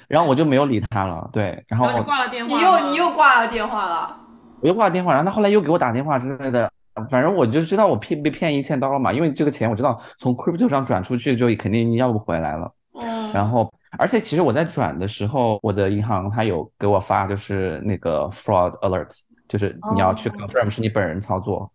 [0.06, 1.28] 然后我就没有理他了。
[1.32, 4.16] 对，然后你挂了电话，你又你又挂了电话了。
[4.60, 6.70] 我又挂了电话，然后他后来又给我打电话之类的。
[7.08, 12.70] 反正我就知道我骗被骗一千刀了嘛，因为这个钱我知道从 crypto 上转出去就肯定要不回来了。
[13.00, 13.72] 嗯，然后。
[13.98, 19.08] 而且其实我在转的时候，我的银行它有给我发，就是那个 fraud alert，
[19.48, 21.70] 就是你要去 confirm 是你本人操作，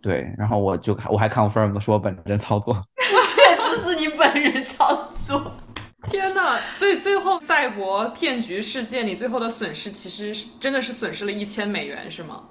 [0.00, 5.52] 对，然后我就我还 confirm 了，说我本人操作， 确实是你本人操作。
[6.08, 12.44] 天呐，所以最后赛博骗局事件，你最后的损失其实是真的是损失了一千美元，是吗？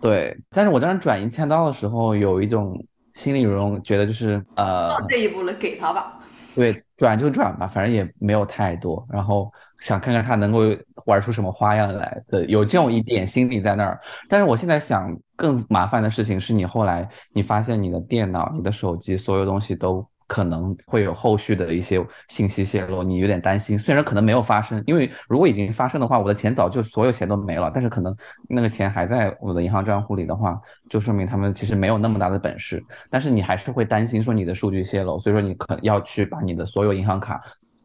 [0.00, 2.78] 对，但是我当时转一千刀的时候，有一种
[3.14, 6.20] 心里有种觉得就是呃，到这一步了，给他吧。
[6.54, 9.06] 对，转就转吧，反正也没有太多。
[9.10, 10.60] 然后想看看他能够
[11.04, 14.00] 玩出什么花样来的，有这种一点心理在那儿。
[14.28, 20.06] 但是我现在想，更麻烦的事情是你后来你发现你的电脑、你的手机，所有东西都。
[20.26, 23.78] 可能会有后续的一些信息泄露，你有点担心。
[23.78, 27.70] 虽然可能没有发生，因为如果已经发生的话，我的钱早就所有钱都没了。
[27.72, 28.16] 但是可能
[28.48, 30.58] 那个钱还在我的银行账户里的话，
[30.88, 32.82] 就说明他们其实没有那么大的本事。
[33.10, 37.40] 但是你还是会担心说你的数据泄露，所以说你可要去把你的所有银行卡。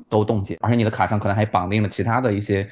[0.08, 2.68] 都冻结，而且你的卡上可能还绑定了其他的一些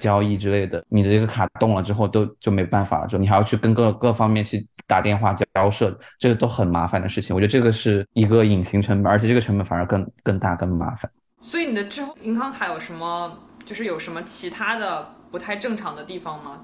[0.00, 7.34] 交易之类的，你的这个卡冻了之后都就没办法了，就你还要去跟各各方面去打电话交涉，这个都很麻烦的事情。
[7.34, 11.10] 我觉得这个是一个隐形成本，而且这个成本反而更更大更麻烦。
[11.38, 16.60] 所以你的之后银行卡有什么，就是有什么其他的不太正常的地方吗？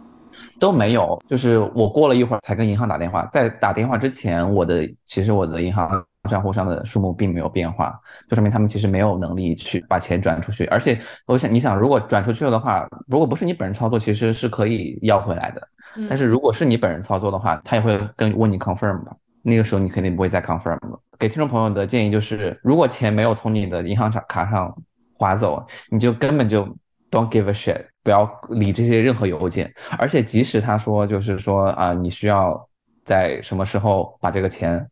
[0.59, 6.05] 都没有，就是我过了一会儿才跟银行打电话，在打电话之前，我的其实我的银行。
[6.29, 10.67] 账户上的数目并没有变化，就说明他们其实没有能力去把钱转出去。
[10.67, 15.69] 而且，我想你想，如果转出去了的话，如果不是你本人操作，其实是可以要回来的。
[16.09, 19.17] 但是如果是你本人操作的话，他也会跟问你 confirm 吧。
[19.43, 21.01] 那个时候你肯定不会再 confirm 了。
[21.19, 24.77] 给听众朋友的建议就是，如果钱没有从你的银行卡卡上
[25.15, 26.65] 划走，你就根本就
[27.11, 29.73] don't give a shit，不要理这些任何邮件。
[29.99, 32.69] 而且即使他说就是说啊，你需要
[33.05, 34.87] 在什么时候把这个钱。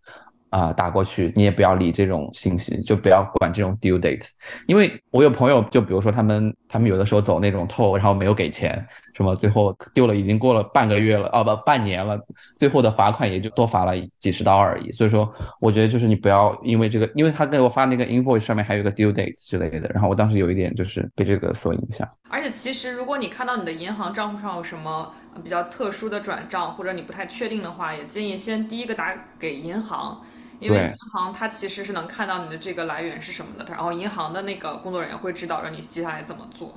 [0.51, 4.27] 啊，打过去你也不要理这种信息，就不要管这种 due date，
[4.67, 8.83] 因为我有朋友，就比如说他们，他们有的时候走那种透，然后没有给钱，
[9.15, 12.19] 什么最后丢了，已经过了半个月了，哦不，半年了，
[12.57, 14.91] 最后的罚款也就多罚了几十刀而已。
[14.93, 15.31] 所以说，
[15.61, 22.09] 我觉得就是你不要因为这个，因为他给我发那个 invoice 上面还有个 due date 之类的，然后我当时有一点就是被这个所影响。
[22.31, 25.13] 而且其实如果你看到你的银行账户上有什么
[25.45, 30.23] 比较特殊的转账，或者你不太确定的话，也建议先第一个打给银行。
[30.61, 36.75] 因为银行它其实是能看到你的这个来源是什么的，然后银行的那个工作人员会指导着你接下来怎么做。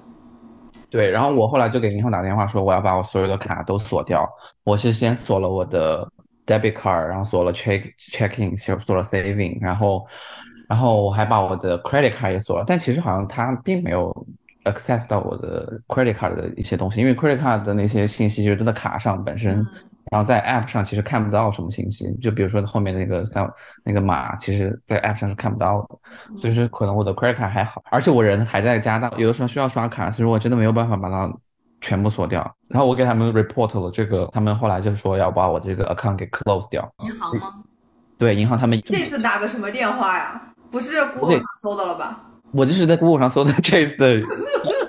[0.89, 4.27] 对，然后我后来就给银行打电话说我要把我所有的卡都锁掉。
[4.63, 6.07] 我是先锁了我的
[6.45, 10.05] debit card，然后锁了 check checking，锁了 saving，然后
[10.67, 12.65] 然后我还把我的 credit card 也锁了。
[12.67, 14.13] 但其实好像它并没有
[14.65, 19.65] access 到我的 credit card 的一些东西，因为 credit card 的那些信息就是在卡上本身。
[20.09, 23.47] 然后在 App 上其实看不到什么信息，就比如说后面那个三
[23.83, 26.37] 那个码，其实在 App 上是看不到的。
[26.37, 31.31] 所以说可能我的 credit card 还好，而且我人还在加拿大，有的时候需要刷卡，所以我真的没有办法把它
[31.79, 32.39] 全部锁掉。
[32.67, 36.91] 然后我给他们 report 了这个，他们后来就说要把我这个 account 给 close 掉。
[37.05, 37.53] 银行吗？
[38.17, 40.41] 对，银行他们这次打的什么电话呀？
[40.71, 42.21] 不是 Google 上搜的了吧？
[42.51, 44.21] 我就是在 Google 上搜的这次的。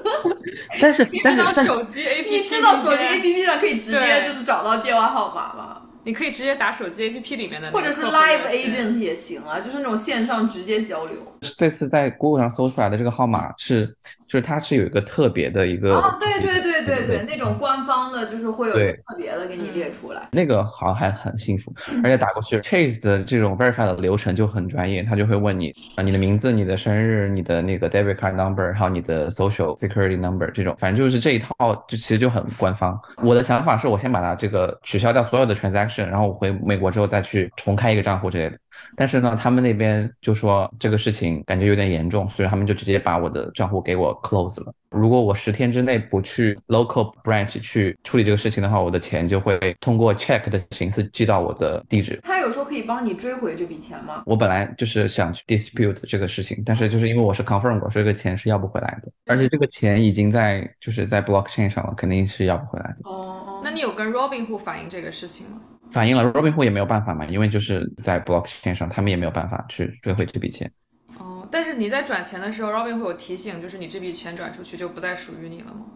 [0.81, 5.83] 但是，但是，手机 APP，你知道手机 APP 上可以直接就是找到电话号码吗？
[6.05, 11.32] 你可以直接打手机 APP 里面的，或者是 Live Agent 也行啊，就是那种线上直接交流。
[11.57, 13.87] 这次在 Google 上搜出来的这个号码是，
[14.27, 15.97] 就是它是有一个特别的一个。
[15.97, 20.29] 哦，对对对对对，那种官方的，就是会有一个特别的给你列出来。
[20.33, 32.99] 那个好像还很幸福，而且打过去 Chase 的这种 Verify 的流程就很专业，他就会问你啊，你的名字、你的生日、你的那个 Debit Card Number，还有你的 Social Security Number 这种，反正就是这一套，就其实就很官方。
[33.23, 36.13] 我的想法是我先把它这个取消掉所有的 Transaction。
[36.13, 38.59] 然后我回美国之后再去重开一个账户之类的，
[38.97, 44.73] 但是呢，他们那边就说这个事情感觉有点严重，所以他们就直接把我的账户给我 close 了。
[44.91, 52.21] 如果我十天之内不去 local branch 去处理这个事情的话，我的钱就会通过 check 的形式寄到我的地址。
[52.23, 54.23] 他有说可以帮你追回这笔钱吗？
[54.27, 63.09] 我本来就是想去 dispute 这个事情，但是就是因为我是 confirm 过，所以这个钱是要不回来的，而且这个钱已经在就是在 blockchain 上了，肯定是要不回来的。
[63.11, 65.59] 哦，那你有跟 Robinhood 反映这个事情吗？
[65.93, 70.71] 反映了 Robinhood 也没有办法嘛，因为就是在 blockchain 上，他们也没有办法去追回这笔钱。
[71.19, 75.87] 哦，但是你在转钱的时候，Robinhood 有提醒，就是你这笔钱转出去就不再属于你了吗？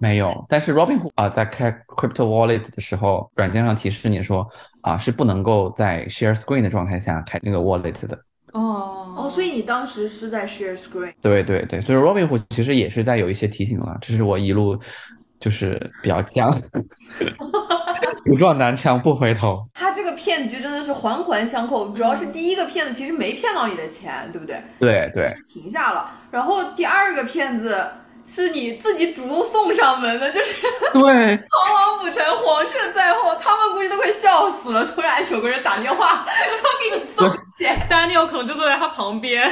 [0.00, 4.46] 没有，但是 Robinhood 啊、在开 crypto wallet 的时候，软件上提示你说
[4.82, 8.18] 啊、是不能够在 share screen 的状态下开那个 wallet 的。
[8.52, 11.12] 哦哦，所以你当时是在 share screen。
[11.22, 14.78] 对对对，所以 Robinhood 其实也是在有一些提醒了，只是我一路
[15.38, 16.60] 就是比较犟，
[18.24, 19.64] 不撞南墙不回头。
[19.74, 24.62] 他这个骗局真的是环环相扣，主要是第一个骗子其实没骗到你的钱，对不对？
[24.78, 27.86] 对对，是停下了，然后第二个骗子
[28.24, 34.86] 是你自己主动送上门的，就是 对，螳螂捕蝉，黄雀在后，他们估计都快笑死了。
[34.86, 39.50] 突然有个人打电话 要给你送钱，，Daniel 可能就坐在他旁边。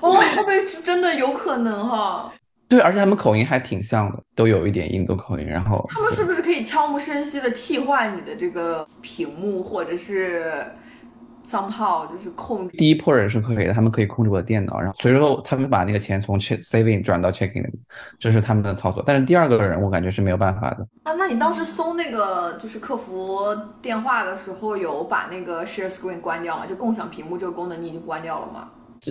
[0.00, 2.32] 哦，会不会是真的有可能哈？
[2.68, 5.46] 对，而且他们口音还挺像的，都有一点印度口音。
[5.46, 10.64] 然后他们是不是可以悄无声息的替换你的这个屏幕，或者是
[11.48, 12.76] somehow 就是控制？
[12.76, 17.80] 第一波人是可以的，他们可以控制我的电脑，然后随后他们把那个钱从 check saving 转到 checking 里，
[18.18, 19.02] 这是他们的操作。
[19.06, 20.86] 但是第二个人我感觉是没有办法的。
[21.04, 23.46] 啊，那你当时搜那个就是客服
[23.80, 26.66] 电话的时候，有把那个 share screen 关掉吗？
[26.66, 28.68] 就共享屏幕这个功能你已经关掉了吗？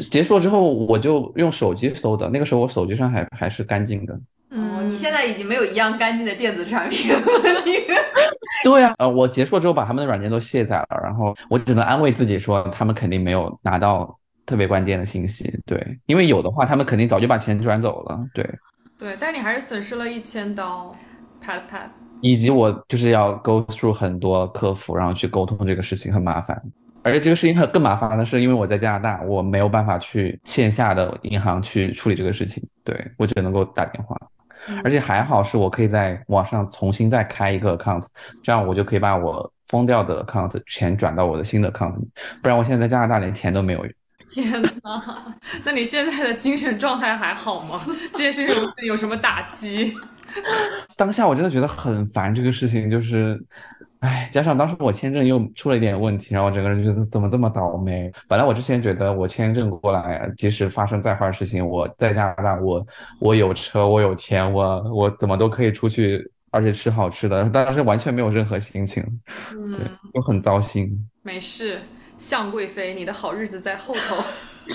[0.09, 4.13] 结束了之后，我就用手机搜的，那个时候我手机上还还是干净的。
[4.49, 7.19] 哦，你现在已经没有一样干净的电子产品了。
[7.65, 7.85] 你
[8.63, 18.49] 对呀、呃，我结束了之后把他们的软件都卸载了，然后我只能安慰自己说，他们肯定没有拿到特别关键的信息，对，因为有的话，他们肯定早就把钱转走了，对，
[18.97, 20.95] 对，但你还是损失了一千刀
[21.43, 21.89] ，pat pat。
[22.21, 26.59] 以及我就是要 go through 很多客服，然后去沟通这个事情很麻烦，
[27.07, 34.15] 而且这个事情很更麻烦的是，因为我在加拿大，我没有办法去线下的银行去处理这个事情，对我只能够打电话。
[34.83, 38.05] 而且还好是我可以在网上重新再开一个 account，
[38.43, 42.07] 这样我就可以把我封掉的 account 钱转到我的新的 account 里，
[42.41, 43.85] 不然我现在在加拿大连钱都没有。
[44.27, 44.69] 天哪，
[45.63, 47.79] 那你现在的精神状态还好吗？
[48.11, 49.95] 这件事情有有什么打击？
[50.97, 53.41] 当下我真的觉得很烦这个事情，就是，
[54.01, 58.11] 唉，加上当时我签证又出了一点问题，然后我整个人觉得怎么这么倒霉。
[58.27, 62.85] 本来我之前觉得我签证过来，即使发生再坏的事情，我在加拿大，我
[63.19, 69.03] 我有车，我有钱，我我怎么都可以出去，而且吃好吃的，但是完全没有任何心情，
[69.51, 70.89] 对嗯，，就很糟心。
[71.23, 71.79] 没事，
[72.17, 74.23] 向贵妃，你的好日子在后头。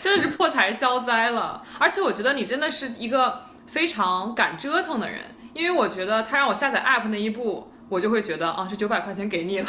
[0.00, 5.20] 真的是破财消灾了，而且我觉得你真的是一个非常敢折腾的人，
[5.54, 9.66] 因为我觉得他让我下载 app 那一步，我就会觉得啊，这九百块钱给你了，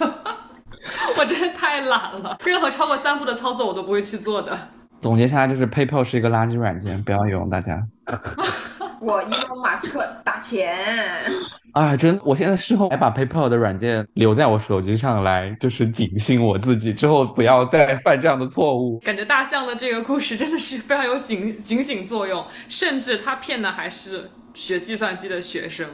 [1.18, 4.56] 我真的太懒了，任何超过三步的操作我都不会去做的。
[5.00, 7.82] 总结下来就是 PayPal 是一个垃圾软件，不要用，大家。
[9.00, 10.76] 我伊隆马斯克打钱，
[11.72, 18.98] 啊，真，我现在事后还把 PayPal 的软件留在我手机上来，就是警醒我自己，之后不要再犯这样的错误。
[18.98, 25.88] 感觉大象的这个故事真的是非常有警警醒作用，甚至他骗的还是学计算机的学生，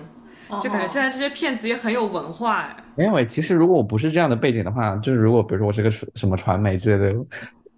[0.60, 2.76] 就感觉现在这些骗子也很有文化哎。
[2.94, 7.18] 没有诶，其实如果我不是这样的背景的话，就是如果比如说我是个什什么传媒之类的，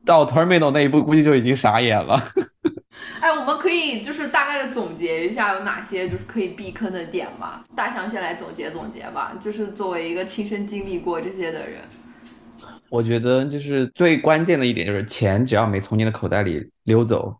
[0.05, 2.23] 到 Terminal 那一步估计就已经傻眼了。
[3.21, 7.65] 哎，我们可以就是大概的总结一下有哪些就是可以避坑的点吧。
[7.77, 11.81] 大象先来总结总结吧，就是作为一个亲身经历过这些的人，
[12.91, 17.37] 我觉得就是最关键的一点就是钱只要没从你的口袋里溜走，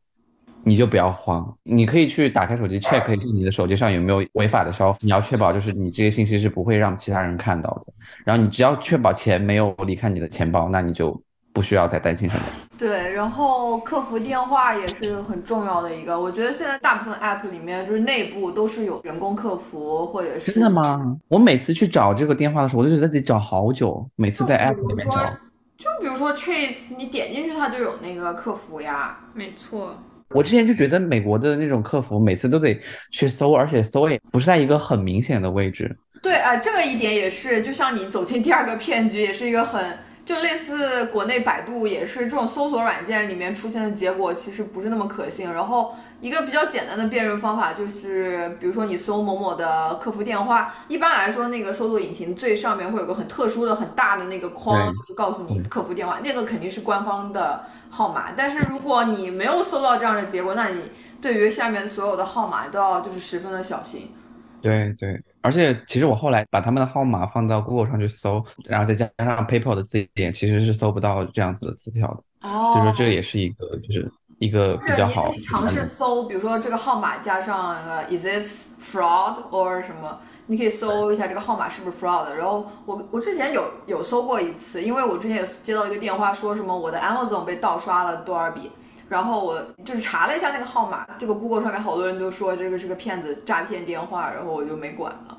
[0.69, 1.57] 你就不要慌。
[1.63, 7.93] 你可以去打开手机 check 一下你的手机上有没有违法的消费，你要确保就是你这些信息是不会让其他人看到的。
[8.25, 11.19] 然后你只要确保钱没有离开你的钱包，那你就
[11.53, 12.43] 不需要再担心什么。
[12.79, 16.21] 对，然后客服电话也是很重要的一个。
[16.21, 20.71] 我觉得现在大部分 app 里面就是内部都是有人工客服，或者是真的？
[20.71, 21.17] 吗？
[21.29, 25.33] 我每次去找这个电话的时候，我就觉得得找好久，每次在 app 里面找。
[25.77, 29.17] 就比如说 Chase，你点进去它就有那个客服呀。
[29.33, 29.97] 没错，
[30.31, 32.79] 我之前就觉得美国的那种客服每次都得
[33.11, 35.97] 去搜，而且搜也不是在一个很明显的位置。
[36.23, 39.97] 对啊、这个一点也是，就像你走进第二个骗局，也是一个很
[40.29, 45.51] 就类似国内百度也是这种搜索软件里面出现的结果其实不是那么可信。
[45.51, 58.33] 然后一个比较简单的辨认方法就是，比如说你搜某某的客服电话，一般来说那个搜索引擎最上面会有个很特殊的很大的那个框，就是告诉你客服电话，那个肯定是官方的号码。
[58.37, 60.83] 但是如果你没有搜到这样的结果，那你
[61.23, 64.13] 对于下面所有的号码都要就是十分的小心。
[64.61, 65.21] 对对。
[65.41, 72.49] 而且其实我后来把他们的号码放到 Google 上去搜，然后再加上 PayPal 的字典，其实是搜不到这样子的词条的。
[72.49, 75.33] 哦，所以说这也是一个就是一个比较好。
[75.43, 77.77] 尝试搜，比如说这个号码加上
[78.11, 80.19] Is this fraud or 什么？
[80.47, 82.33] 你可以搜一下这个号码是不是 fraud。
[82.33, 88.71] 然后我我之前有有搜过一次，因为我之前也接到一个电话，说什么我的 Amazon 被盗刷了多少笔。
[89.09, 95.39] 然后我就是查了一下那个号码，这个 Google 上面好多人都说这个是个骗子诈骗电话，然后我就没管了。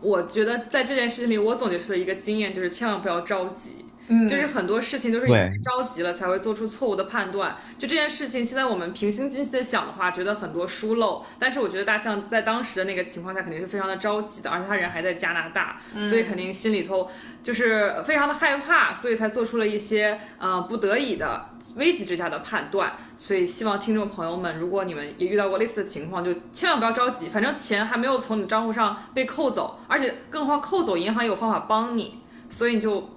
[0.00, 3.84] 我觉得在这件事情里，我总结出的一个经验就是千万不要着急。
[4.28, 7.56] 就是很多事情都是你着急了才会做出错误的判断。
[7.78, 11.24] 就这件事情，现在我们平心静气的想的话，觉得很多疏漏。
[11.38, 17.08] 但是我觉得大象在当时的那个情况下肯定是非常的着急的，而且他人还在加拿大，所以肯定心里头
[17.42, 21.46] 就是非常的害怕，所以才做出了一些呃不得已的
[21.76, 22.92] 危急之下的判断。
[23.16, 33.08] 所以希望听众朋友们，如果你们也遇到过类似的情况，就千万不要着急，反正钱还没有从你账户上被扣走，而且更何况扣走，银行也有方法帮你，所以你就。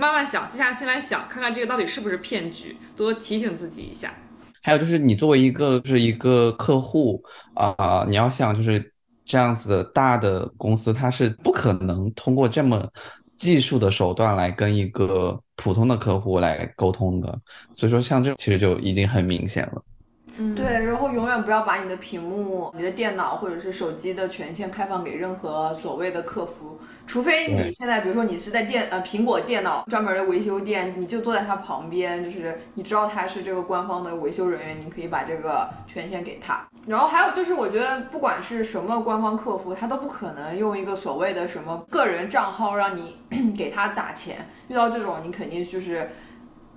[0.00, 4.14] 慢慢想，静下心来想，看看这个到底是不是骗局，多提醒自己一下。
[4.62, 7.22] 还有就是，你作为一个就是一个客户
[7.54, 8.92] 啊，你要想就是
[9.26, 12.88] 这样子的大的公司，它是不可能通过这么
[13.36, 17.38] 技术的手段来跟一个普通的客户来沟通的。
[17.74, 19.82] 所以说，像这种其实就已经很明显了。
[20.40, 26.80] 嗯，对，然后永远不要把你的屏幕、你的电脑或者是手机的权限开放给任何所谓的客服。
[27.06, 36.66] 除非你现在，比如说你是在电呃苹果电脑专门的维修店，你就坐在他旁边，就是你知道他是这个官方的维修人员，你可以把这个权限给他。
[36.86, 43.16] 然后还有就是，我觉得不管是什么官方客服，他都不可能用一个所谓的什么个人账号让你
[43.54, 44.48] 给他打钱。
[44.68, 46.08] 遇到这种，你肯定就是。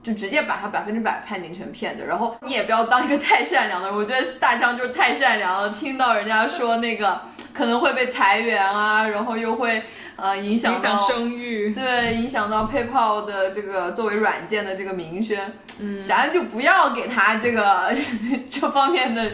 [0.04, 3.98] 就直接把他百分之百判定成骗子，然后你也不要当一个太善良的人。
[3.98, 7.22] 我觉得大江就是太善良了，听到人家说那个
[7.54, 9.82] 可能会被裁员啊，然后又会
[10.18, 15.40] 呃影响影响声誉，对，影响到 PayPal 的这个作为软件的这个名声，
[15.80, 17.96] 嗯，咱就不要给他这个
[18.52, 19.32] 这方面的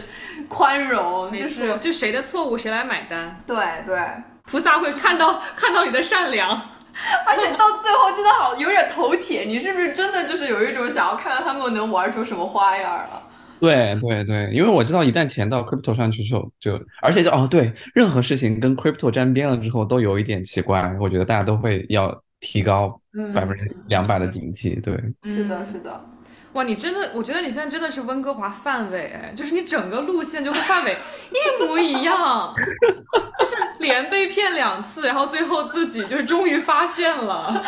[0.48, 3.98] 宽容，就是就谁的错误谁来买单，对对，
[4.44, 6.60] 菩萨会看到看到你的善良。
[7.26, 13.22] 而且到最后真的好有点头铁，你是不是真的就是有一种想要看看他们能玩出什么花样啊？
[13.60, 22.98] 对对对，因为我知道一旦钱到 crypto 上去之后，就而且就哦对，任何事情跟 crypto 沾边了之后都有一点奇怪，我觉得大家都会要提高
[23.34, 24.80] 百分之两百的警惕。
[24.80, 24.94] 对，
[25.24, 26.04] 是的，是的。
[26.54, 30.96] 哇，你真的，我觉得你现在真的是温哥华范伟，就是你整个路线就和范伟
[31.30, 32.52] 一模一样，
[33.38, 37.64] 就是连被骗两次，然后最后自己就是终于发现了，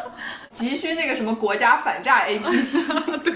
[0.52, 3.20] 急需那个什么国家反诈 APP。
[3.24, 3.34] 对，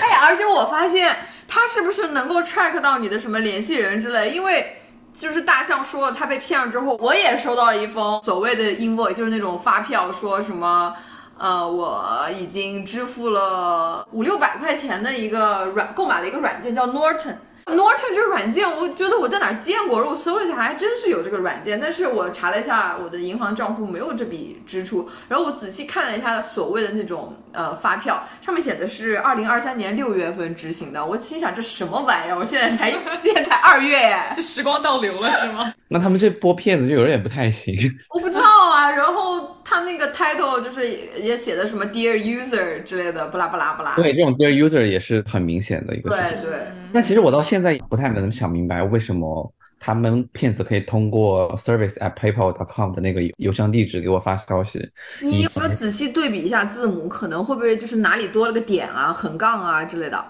[0.00, 1.14] 哎呀，而且我发现
[1.46, 4.78] 他是不是能够 track 到你的什么联系人之类，因为
[5.12, 10.96] 就是大象说了他被骗了之后，我也收到一封所谓的 invoice，就是那种发票，说什么。
[11.40, 17.36] 呃，我已经支付了五六百块钱的一个软，购买了一个软件叫 Norton。
[17.66, 21.78] Norton 这个软件，我觉得我在哪见过，然后我搜了一下，还真是有这个软件。
[21.80, 25.08] 但是我查了一下，我的银行账户没有这笔支出。
[25.28, 31.04] 然后我仔细看了一下所谓的那种呃发票，上面写的是二零二三年六月份执行的。
[31.04, 32.36] 我心想这什么玩意儿？
[32.36, 32.90] 我现在才
[33.22, 35.72] 现在才二月耶，这时光倒流了是吗？
[35.88, 37.76] 那他们这波骗子就有点不太行。
[38.12, 38.90] 我不知道啊。
[38.90, 40.88] 然后他那个 title 就是
[41.20, 43.94] 也写的什么 Dear User 之类的，不拉不拉不拉。
[43.96, 46.48] 对，这种 Dear User 也是很明显的一个事情。
[46.48, 46.66] 对对。
[46.92, 54.90] 那其实我到现在不太能想明白，为什么他们骗子可以通过 service at paypal.com 的那个邮箱地址给我发消息？
[55.20, 60.22] 你有没有仔细对比一下字母，可能会不会就是哪里多了个点啊、横杠啊之类的？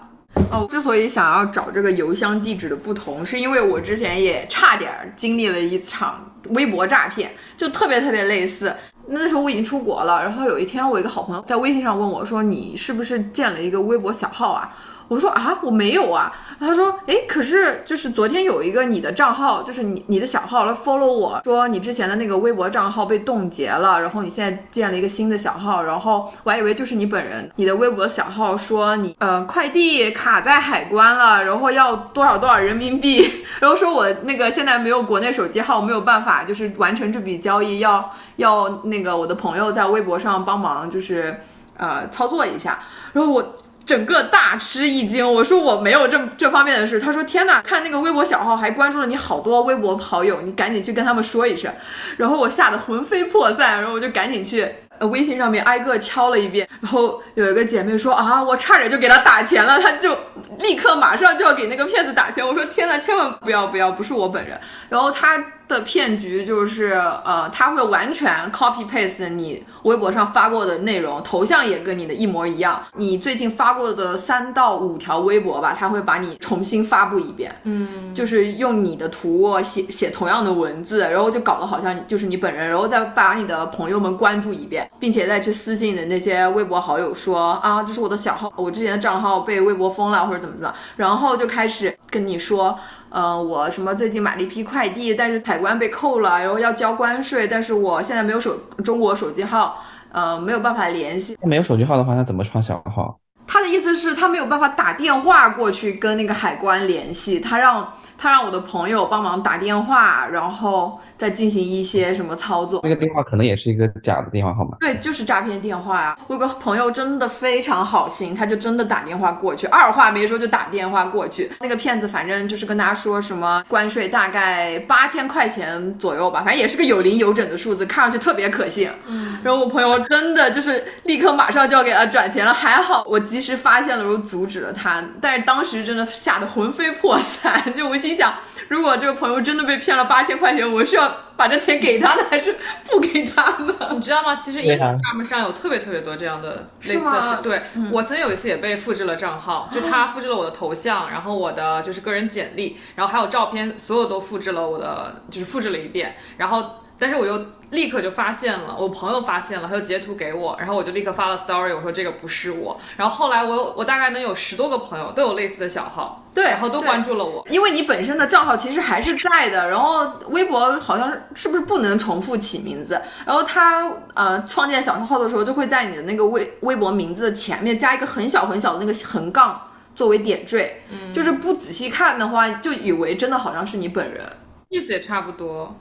[0.49, 8.75] 哦，之所以想要找这个邮箱地址的不同，是因为我之前也差点经历了一场微博诈骗，就特别特别类似。
[9.07, 14.69] 那时候我已经出国了，然后有一天我一个好朋友在微信上问我说：“你是不是建了一个微博小号啊？”
[15.11, 16.31] 我说啊，我没有啊。
[16.57, 27.51] 他说，哎，可是就是昨天有一个你的账号，就是你你的小号来 follow 我说你之前的那个微博账号被冻结了，然后你现在建了一个新的小号，然后我还以为就是你本人。
[27.57, 33.21] 你的微博小号说你呃快递卡在海关了，然后要多少多少人民币，
[33.59, 41.37] 然后说我那个现在没有国内手机号，没有办法就是完成这笔交易，要要那个我的朋友在微博上帮忙就是。
[41.77, 42.79] 呃操作一下，
[43.11, 43.55] 然后我。
[43.85, 46.99] 整个大吃一惊，我说我没有这这方面的事。
[46.99, 51.73] 他说天哪，看那个微博小号还关注了你好多微博好友，你赶紧去跟他们说一声。
[52.17, 54.67] 然后我吓得魂飞魄散，然后我就赶紧去
[54.99, 56.67] 微信上面挨个敲了一遍。
[56.79, 60.17] 然后有一个姐妹说啊，我差点就给他打钱了，他就
[60.59, 62.45] 立刻马上就要给那个骗子打钱。
[62.45, 64.59] 我说天哪，千万不要不要，不是我本人。
[64.89, 65.43] 然后他。
[65.71, 66.93] 的骗局就是，
[67.25, 72.83] 呃，他会完全 copy paste 你微博上发过的内容，头像也跟你的一模一样。
[72.97, 92.77] 你最近发过的三到五条微博吧，他会把你重新发布一遍，嗯，就是用你的图写写同样的文字，然后就搞得好像就是你本人，然后再把你的朋友们关注一遍，并且再去私信的那些微博好友说啊，这是我的小号，我之前的账号被微博封了或者怎么怎么，然后就开始跟你说。
[93.13, 99.81] 呃，我什么最近买了一批快递，但是海关被扣了，然后要交关税，但是我现在没有手中国手机号，
[100.11, 101.37] 呃，没有办法联系。
[101.43, 103.17] 没有手机号的话，他怎么创小号？
[103.47, 107.87] 他的意思是，他没有办法打电话过去跟那个海关联系，他让。
[108.21, 112.79] 他让我的朋友帮忙打电话，然后再进行一些什么操作。
[112.83, 114.77] 那个电话可能也是一个假的电话号码。
[114.79, 116.19] 对，就是诈骗电话啊！
[116.27, 121.51] 我有个朋友真的非常好心，他就真的打电话过去，二话没说就打电话过去。
[121.61, 128.87] 那个骗子反正就是跟他说什么关税大概八千块钱左右吧，反正也是个有零有整的数字，看上去特别可信。
[129.07, 129.39] 嗯。
[129.41, 135.03] 然后我朋友真的就是立刻马上就要给他转钱了，还好我及时发现了，然后阻止了他。
[135.19, 138.10] 但是当时真的吓得魂飞魄散，就无心。
[138.15, 138.35] 想，
[138.67, 142.55] 如果这个朋友真的被骗了八千块钱，我是要把这钱给他呢，还是
[142.85, 143.73] 不给他呢？
[143.93, 144.35] 你知道吗？
[144.35, 147.37] 其实 Instagram 上有特别特别多这样的类似的事。
[147.43, 156.77] 对我曾经有一次也被复制了账号， 就他复制了我的头像，然后我的就是个人简历，然后还有照片，所有都复制了我的，就是复制了一遍，然后。
[157.01, 162.79] 但是我又立刻就发现了，我朋友发现了，他就截图给我，然后我就立刻发了 story，我说这个不是我。
[162.95, 169.67] 然后后来我我大概能有十多个朋友都有类似的小号，对，然后都关注了我，因为你本身的账号其实还是在的。
[169.67, 173.01] 然后微博好像是不是不能重复起名字？
[173.25, 179.59] 然后他呃创建小号的时候，就会在你的那个微微博名字前面加一个很小很小的那个横杠
[179.95, 184.23] 作为点缀，嗯，就是不仔细看的话，就以为真的好像是你本人，
[184.69, 185.75] 意思也差不多。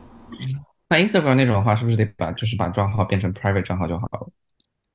[0.91, 4.29] 那 Instagram 那种的话，是不是得把就是把账号变成 private 账号就好了？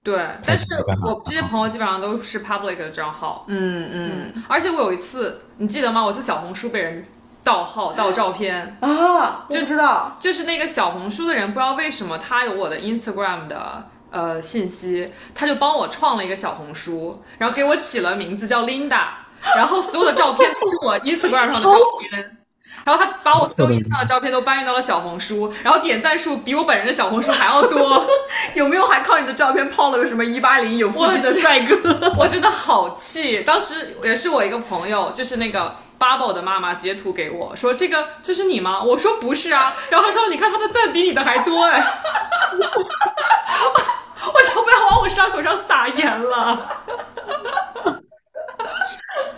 [0.03, 0.65] 对，但是
[1.01, 3.45] 我这些朋友基本上都是 public 的账号。
[3.47, 4.43] 嗯嗯。
[4.47, 6.03] 而且我有一次，你记得吗？
[6.03, 7.03] 我在小红书被人
[7.43, 19.05] 盗号、盗照片啊，就知道，就是那个小红书的人，不知道为什么他有我的 Instagram 的呃信息，他就帮我创了一个小红书，然后给我起了名字叫 Linda，
[19.55, 21.71] 然后所有的照片都是我 Instagram 上的照
[22.11, 22.37] 片。
[22.85, 28.05] 然后他把我所有 ins 的照片都搬运到了小红书，然后点赞数比我本人的小红书还要多。
[28.53, 31.75] 有没有还靠你的照片泡了个什么 一八零有腹肌的帅哥？
[32.15, 33.41] 我真的 好气！
[33.41, 42.01] 当时也是我一个朋友，就是那个 bubble 的妈妈截图给我说：“这个这是你吗？”我说：“不是啊。”然后他说：“你看他的赞比你的还多哎。”
[44.27, 46.83] 我就不要往我伤口上撒盐了。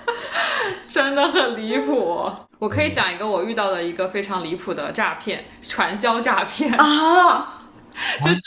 [0.88, 2.32] 真的很离谱。
[2.60, 7.62] 我可以讲一个我遇到的一个非常离谱的诈骗，传销诈骗啊，
[8.24, 8.42] 就是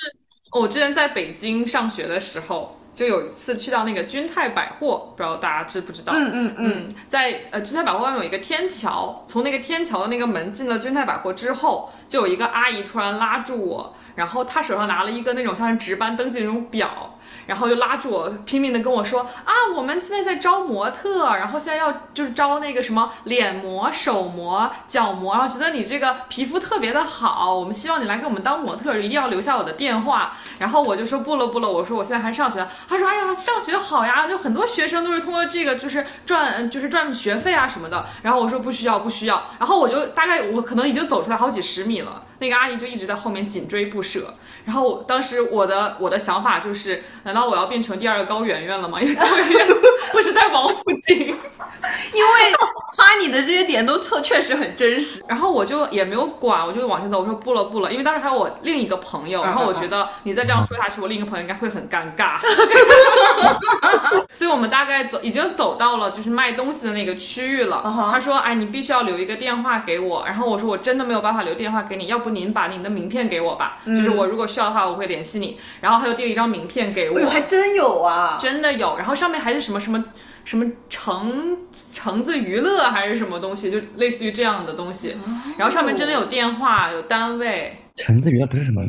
[0.52, 6.12] 我之前在北京上学的时候，就有一次去到那个君泰百货，不知道大家知不知道？
[6.16, 17.16] 嗯嗯嗯，在呃君泰百货外面有一个天桥，从那个天桥的那个门进了君泰百货之后，就有一个阿姨突然拉住我，然后她手上拿了一个那种像是值班登记那种表。
[17.50, 30.36] 然后就拉住我，拼命的跟我说啊，我们现在在招模特，然后现在要就是招那个什么脸模、手模、脚模，然后觉得你这个皮肤特别的好，我们希望你来给我们当模特，一定要留下我的电话。
[30.60, 32.64] 然后我就说不了不了，我说我现在还上学。
[32.88, 38.06] 他说哎呀，上学好呀，就很多学生都是通过这个就是赚就是赚学费啊什么的。
[38.22, 39.42] 然后我说不需要不需要。
[39.58, 44.32] 然后我就大概我可能已经走出来好几十米了，那个阿姨就一直在后面紧追不舍。
[44.66, 49.00] 然后当时我的我的想法就是，难道我要变成第二个高圆圆了吗？
[49.00, 49.66] 因为高圆圆
[50.12, 51.18] 不是在王府井，
[52.12, 52.52] 因为
[52.96, 55.22] 夸你的这些点都确确实很真实。
[55.28, 57.20] 然后我就也没有管，我就往前走。
[57.20, 59.42] 我说不了不了，因为当时还有我另一个朋友。
[59.42, 62.38] 然后我觉得你再这样说下去，我另一个朋友应该会很尴尬。
[64.32, 67.82] 所以我们大概走已经走到了就是卖东西的那个区域了。
[68.12, 70.24] 他说哎，你必须要留一个电话给我。
[70.26, 73.78] 然后我说我真的没有办法留电话给你，要不您把您的名片给我吧。
[73.86, 75.58] 就是我如果需要的话，我会联系你。
[75.80, 78.96] 然后他就递了一张名片给我，还真有啊，真的有。
[78.98, 80.04] 然后上面还是什么什么
[80.44, 85.16] 什么橙橙子娱乐还是什么东西，就类似于这样的东西。
[85.56, 87.76] 然后上面真的有电话，有单位。
[87.96, 88.82] 橙子娱乐不是什么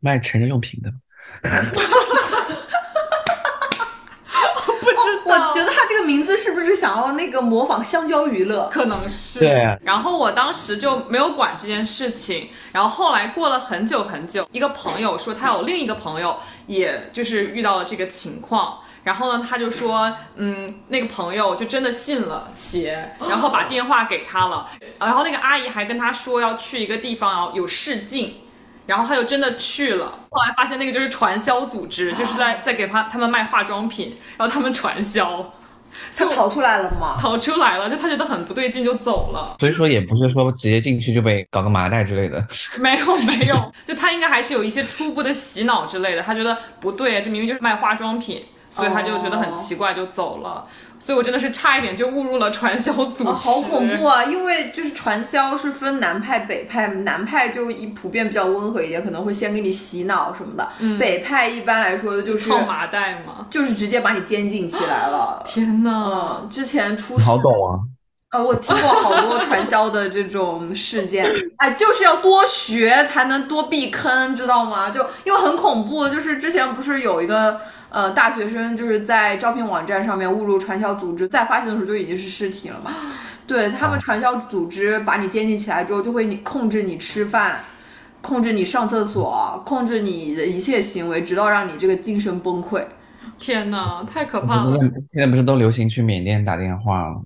[0.00, 0.92] 卖成人用品的。
[5.24, 8.68] 我觉得他这个名字是不是想要那个模仿香蕉娱乐？
[8.70, 9.40] 可能是。
[9.40, 9.78] 对。
[9.82, 12.48] 然后我当时就没有管这件事情。
[12.72, 18.78] 然后后来过了很久很久，一个朋友说他有另一个朋友，也就是遇到了这个情况。
[19.02, 24.70] 然后呢，他就说，嗯，那个朋友就真的信了邪，然后把电话给他了。
[24.98, 28.36] 然后那个阿姨还跟他说要去一个地方，然后有试镜。
[28.86, 35.52] 然后他就真的去了，后来发现那个就是传销组织，就是在在给他他们卖化妆品，然后他们传销，
[36.16, 37.16] 他逃出来了吗？
[37.18, 39.56] 逃出来了，就他觉得很不对劲就走了。
[39.60, 42.46] 所以说也不是说直接进去就被搞个麻袋之类的，
[42.78, 48.44] 没有没有，就他应该还是有一些初步的洗脑之类的，他觉得不对，这明明就是卖化妆品。
[48.70, 50.60] 所以他就觉得很奇怪，就走了。
[51.04, 54.24] 所以我真的是差一点就误入了传销组织，好恐怖啊！
[54.24, 60.66] 因为就是传销是分南派、北派，南派就一普遍比较温和一点，可能会先给你洗脑什么的。
[60.98, 65.40] 北派一般来说就是套麻袋嘛，就是直接把你监禁起来了。
[65.44, 67.76] 天呐，嗯，之前出好懂啊。
[68.30, 74.88] 呃，我听过好多传销的这种事件， 哎，就是要多学才能多避坑，知道吗？
[74.88, 77.60] 就因为很恐怖，就是之前不是有一个。
[77.94, 82.90] 呃，大学生就是在招聘网站上面误入传销组织，在发现的时候就已经是尸体了嘛。
[83.46, 87.60] 对他们传销组织把你监禁起来之后，就会你控制你吃饭，
[88.20, 92.82] 控制你上厕所，控制你的一切行为，直到让你这个精神崩溃。
[93.38, 94.76] 天哪，太可怕了！
[95.06, 97.22] 现在不是都流行去缅甸打电话了？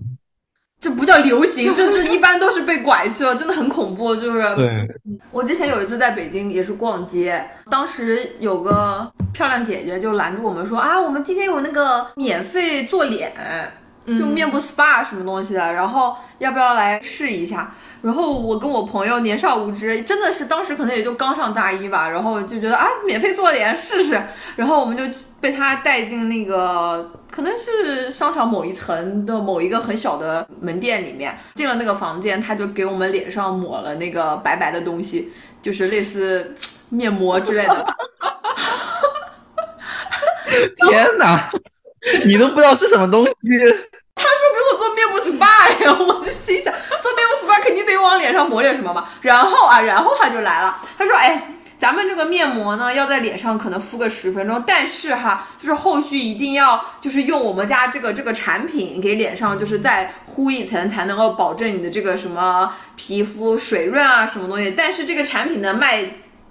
[0.81, 4.15] 这不叫流行，这这一般都是被拐去了， 真的很恐怖。
[4.15, 4.87] 就是，对，
[5.33, 13.33] 我之前有一次在北京也是逛街，当时有个漂亮姐姐就拦住我们说啊，我们今天有那个免费做脸，
[14.07, 17.75] 就面部 SPA 什么东西的，然后要不要来试一下？
[18.01, 24.17] 然后我跟我朋友年少无知，真的是当时可能也就刚上大一吧，然后就觉得啊，免费做脸试试，
[24.55, 25.03] 然后我们就
[25.41, 27.11] 被她带进那个。
[27.31, 35.31] 可能是商场某一层的某一个很小的门店里面，进了那个房间，他就给我们脸上抹了那个白白的东西，
[35.63, 36.57] 就是类似
[36.89, 37.87] 面膜之类的。
[40.89, 41.51] 天哪，
[42.25, 43.59] 你都不知道是什么东西？
[44.15, 49.11] 他说给我做面部 SPA 呀，我就心想，做面部 SPA 肯定得往脸上抹点什么吧。
[49.21, 51.55] 然后啊，然后他就来了，他说，哎。
[51.79, 64.73] 咱们这个面膜呢，要在脸上可能敷个十分钟，但是哈，就是后续一定要就是用我们家这个这个产品给脸上就是再敷一层，才能够保证你的这个什么皮肤水润啊什么东西。
[64.77, 66.05] 但是这个产品呢，卖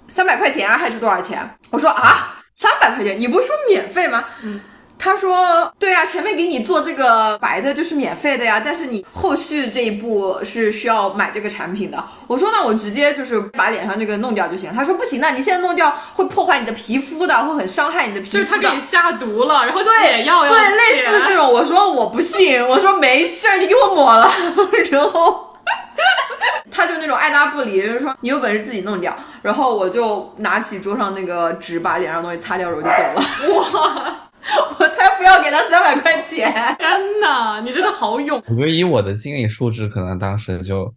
[0.08, 1.46] 三百块钱啊，还是多少钱？
[1.70, 4.24] 我说啊，三百块钱，你不是说免费吗？
[4.42, 4.58] 嗯。
[4.98, 21.50] 他说：“对啊，前面给你做这个白的就是免费的呀，但是你后续这一步是需要买这个产品的。”我说：“那我直接就是把脸上这个弄掉就行。”他说：“不行的，你现在弄掉会破坏你的皮肤的，会很伤害你的皮肤。”就是他给你下毒了，然后对药要对类似这种。
[21.50, 24.28] 我说我不信，我说没事儿，你给我抹了，
[24.90, 25.48] 然后
[26.70, 29.16] 他就那种爱答不理，就是说你有本事自己弄掉。
[29.42, 33.22] 然后我就拿起桌上那个纸，把脸上东西擦掉，然后就走了。
[33.54, 34.27] 哇！
[34.78, 36.52] 我才不要给他三百块钱！
[36.78, 38.42] 天哪，你真的好勇！
[38.46, 40.92] 我觉得以我的心理素质，可能当时就，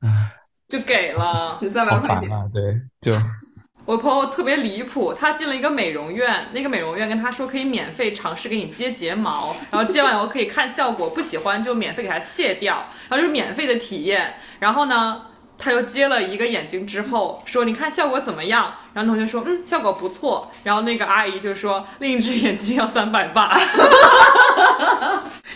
[0.00, 0.32] 唉，
[0.68, 2.30] 就给了三百块钱。
[2.52, 3.18] 对，就
[3.84, 12.76] 我朋友特别离谱，他进了一个美容院，那个美容院跟他说可以免费尝试给你接睫毛，然后接完以后可以看效果，不喜欢就免费给他卸掉，
[13.08, 14.34] 然后就是免费的体验。
[14.58, 15.22] 然后呢？
[15.58, 23.50] 他又接了一个眼睛之后说：“你看效果怎么样？”然后同学说：“嗯，效果不错。”然后那个阿姨就说：“另一只眼睛要三百八。”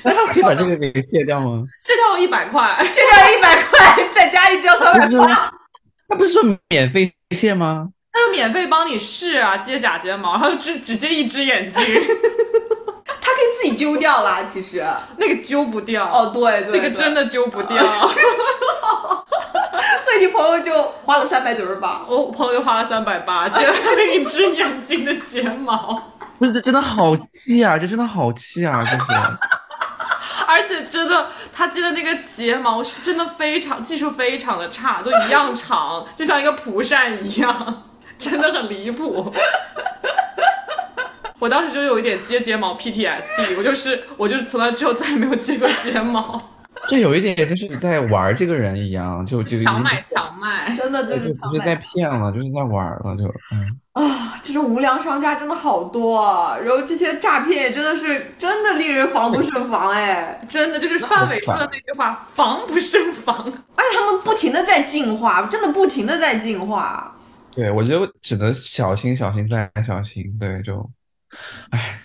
[0.02, 1.62] 那他可以把这个给卸掉吗？
[1.78, 5.52] 卸掉一百块，卸掉一百块，再加一只要三百八。
[6.08, 7.88] 他不是说免费卸吗？
[8.12, 11.84] 他就免费帮你试啊，接假睫毛，然后只只接一只眼睛。
[13.22, 14.82] 他可以自己揪掉啦，其实
[15.18, 16.06] 那个揪不掉。
[16.06, 17.84] 哦，对对，那个真的揪不掉。
[20.10, 26.02] 所以你朋友就花了三百九十八，我朋友就花了三百八，接了另一只眼睛的睫毛。
[26.36, 27.78] 不是，这真的好气啊！
[27.78, 28.82] 这真的好气啊！
[28.82, 28.96] 就是，
[30.48, 37.84] 而且真的，他接的那个睫毛是真的非常技术非常的差，都一样长，就像一个蒲扇一样，
[38.18, 39.32] 真的很离谱。
[41.38, 46.50] 我当时就有一点接睫毛 PTSD，我就是我就是从那之后再也没有接过睫毛。
[46.88, 51.60] 这有一点就是你在玩这个人一样，就就强买强卖，真的就是不是。
[51.60, 63.36] 在骗了，就是在玩了，就嗯啊，这种无良商家真的好多，啊，然后这些诈骗也真的是真的令人防不胜防哎，真的就是范伟说的那句话，防不胜防。
[63.76, 67.14] 而且他们不停的在进化，真的不停的在进化。
[67.54, 70.90] 对，我觉得只能小心小心再小心，对，就，
[71.70, 72.00] 唉。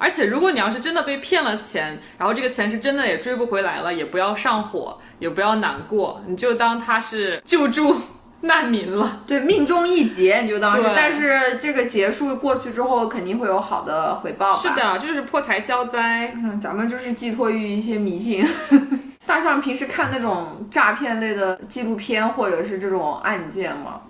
[0.00, 7.94] 而且如果你要是真的被骗了钱，然后这个钱是真的也追不回来了，也不要上火，也不要难过，你就当他是救助
[8.40, 9.20] 难民了。
[9.26, 14.56] 对，命中一劫你就当是，但是这个结束过去之后，肯定会有好的回报吧。
[14.56, 16.32] 是的，就是破财消灾。
[16.34, 18.42] 嗯，咱们就是寄托于一些迷信。
[19.26, 24.00] 大象平时看那种诈骗类的纪录片或者是这种案件吗？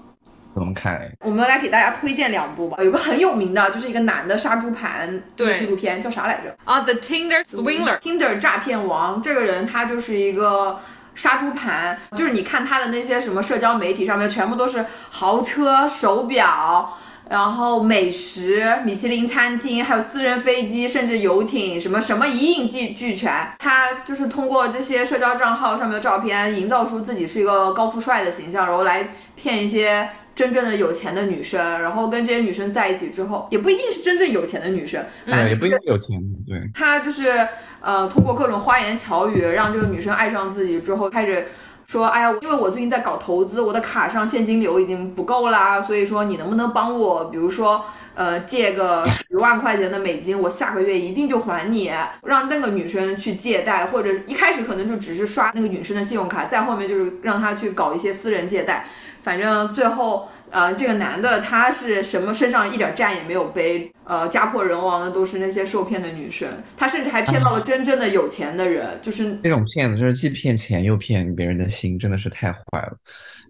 [0.55, 1.11] 怎么看？
[1.21, 2.83] 我们来给大家推荐两部吧。
[2.83, 9.21] 有个很有名的，就是一个男的杀猪盘对纪录片，叫啥来着啊，The Tinder Swindler，？Tinder 诈骗王。
[9.23, 10.79] 这个人他就是一个。
[11.13, 16.97] 杀猪盘就是你看他的那些什么社交媒体上面，全部都是豪车、手表，
[17.31, 23.33] 然后美食、米其林餐厅，还有私人飞机，甚至游艇，什么什么一应俱俱全。
[23.61, 36.59] 他就是通过这些社交账号上面的照片，营造出自己是一个高富帅的形象，然后来骗一些真正的有钱的女生，然后跟这些女生在一起之后，也不一定是真正有钱的女生，反正对，也就是不一定有钱，对。
[36.75, 37.47] 他就是
[37.81, 41.47] 呃，通过各种花言巧语，让这个女生爱上自己之后，开始
[41.91, 47.85] 说，哎呀，因为我最近在搞投资，我的卡上现金流已经不够啦，所以说你能不能帮我，比如说。
[48.13, 51.91] 呃，借个十万块钱的美金，我下个月一定就还你。
[52.25, 58.85] 让那个女生去借贷，或者一开始可能就只是刷那个女生的信用卡，再后面就是让她去搞一些私人借贷。
[59.23, 72.93] 反正最后，呃，这个男的他是什么身上一点债也没有背，呃，家破人亡的都是那些受骗的女生，他甚至还骗到了真正的有钱的人，就是那种骗子就是既骗钱又骗别人的心，真的是太坏了。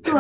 [0.03, 0.13] 对，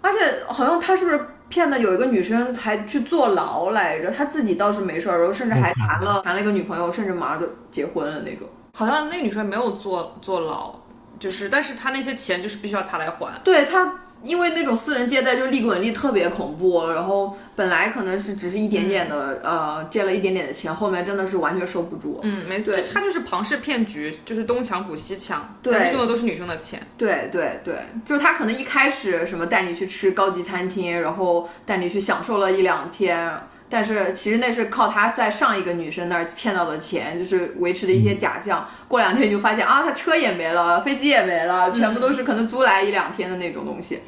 [0.00, 8.46] 而且好像他是不是骗的有一个女生还去坐牢来着，他自己倒是没事儿，然后甚至还谈了谈了一个女朋友，甚至马上就结婚了那种。
[8.74, 10.72] 好像那个女生没有坐坐牢，
[11.18, 13.32] 就是，但是他那些钱就是必须要他来还。
[13.42, 13.92] 对他，
[14.24, 22.20] 因为那种私人借贷就是利滚利特别恐怖，然后本来可能是只是一点点的，呃，借了一点点的钱，后面真的是完全收不住。
[22.22, 26.80] 嗯，没错，它就是庞氏骗局，就是东墙补西墙，对用的都是女生的钱。
[26.96, 33.32] 对对对，就是他可能一开始什么带你去吃高级餐厅，然后带你去享受了一两天，
[33.70, 38.66] 但是其实那是靠他在上一个女生那儿骗到的钱，就是维持的一些假象。
[38.88, 44.00] 过两天你就发现啊，他车也没了，飞机也没了，全部都是可能租来一两天的那种东西。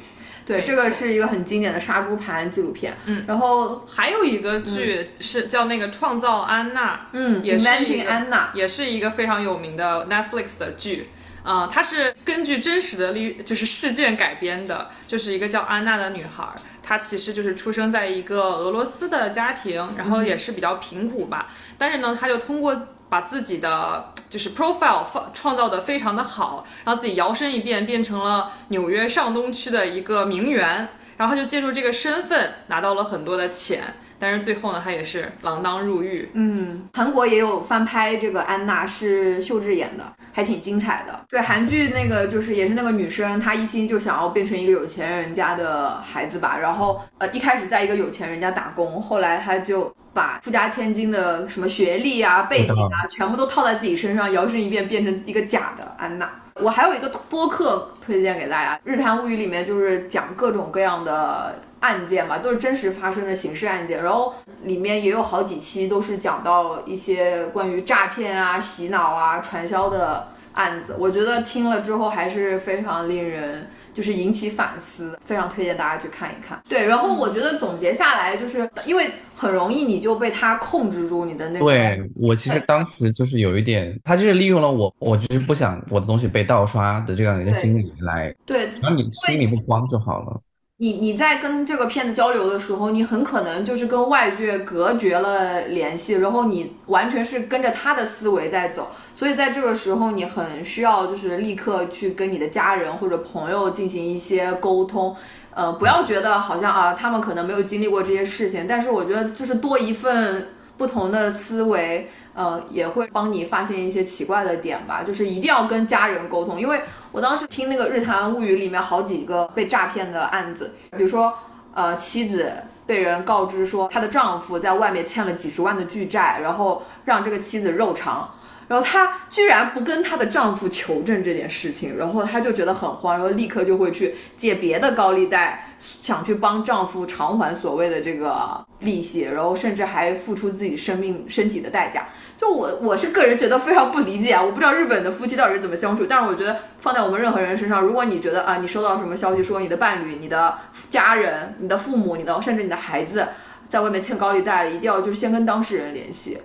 [0.43, 2.97] 对，这个是一个很经典的杀猪盘纪录片。
[3.05, 11.09] 嗯，然后还有一个剧是叫那个《创造安娜》，嗯也是一，Inventing 个 Anna，也是一个非常有名的 Netflix 的剧。
[11.43, 16.47] 嗯、它是根据真实的历就是事件改编的，就是一个叫安娜的女孩，
[16.83, 30.87] 她其实就是出生在一个俄罗斯的家庭，然后也是比较贫苦吧，但是呢，她就通过把自己的就是 profile 放创造的非常的好，然后自己摇身一变变成了纽约上东区的一个名媛，
[31.17, 36.29] 然后就借助这个身份拿到了很多的钱，但是最后呢，他也是锒铛入狱。
[36.33, 41.25] 嗯，韩国也有翻拍这个安娜，是秀智演的，还挺精彩的。
[41.27, 49.91] 对，韩剧那个就是也是那个女生，她一心就想要变成一个有钱人家的孩子吧，然后呃一开始在一个有钱人家打工，后来她就。
[50.13, 56.29] 把富家千金的什么学历啊、背景啊，全部都套在自己身上，摇身一变变成一个假的安娜。
[56.55, 64.33] 我还有一个播客推荐给大家，《日谈物语》里面就是讲各种各样的案件嘛，都是真实发生的刑事案件，然后
[64.63, 70.95] 里面也有好几期都是讲到一些关于诈骗啊、洗脑啊、传销的案子。
[70.99, 76.61] 我觉得听了之后还是非常令人就是引起反思，非常推荐大家去看一看。
[76.67, 90.41] 对，然后我觉得总结下来，就是因为很容易你就被他控制住你的那个对我其实当时就是有一点，他就是利用了我，我就是不想我的东西被盗刷的这样一个心理来，对只要你心里不慌就好了。
[90.81, 105.15] 你你在跟这个骗子交流的时候，你很可能就是跟外界隔绝了联系，然后你完全是跟着他的思维在走，所以在这个时候你很需要就是立刻去跟你的家人或者朋友进行一些沟通，
[105.53, 110.47] 呃，不要觉得好像啊他们可能没有经历过这些事情，但是我觉得就是多一份
[110.81, 115.03] 不同的思维，呃，也会帮你发现一些奇怪的点吧。
[115.03, 121.31] 就是一定要跟家人沟通，因为我当时听那个《日谈物语》里面好几个被诈骗的案子，比如说，
[121.75, 122.51] 呃，妻子
[122.87, 128.27] 被人告知说她的丈夫在外面欠了几十万的巨债，然后让这个妻子肉偿。
[128.71, 142.07] 然后她居然不跟她的丈夫求证这件事情，然后她就觉得很慌，然后立刻就会去借别的高利贷，想去帮丈夫偿还所谓的这个利息，然后甚至还付出自己生命、身体的代价。
[142.37, 150.57] 就我我是个人觉得非常不理解啊，我不知道日本的夫妻到底是怎么相处，但是我觉得放在我们任何人身上，如果你觉得啊，你收到什么消息说你的伴侣、你的
[150.89, 153.27] 家人、你的父母、你的甚至你的孩子
[153.67, 156.39] 在外面欠高利贷了，一定要就是先跟当事人联系。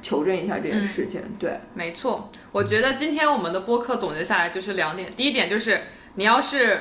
[0.00, 1.22] 求证一下这件事情。
[1.38, 5.82] 对，没错，我觉得今天我们的播客总结下来就是两点，第一点就是
[6.14, 6.80] 你要是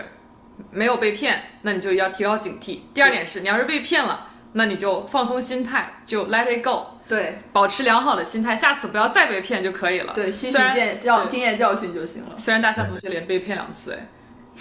[0.72, 10.14] 没有被骗，那你就要提高警惕；第二点是你要是被骗了，那你就放松心态，就 let it go，对，保持良好的心态，下次不要再被骗就可以了。
[10.14, 10.58] 对，吸取
[11.00, 12.36] 教经验教训就行了。
[12.36, 14.08] 虽然大象同学连被骗两次，哎，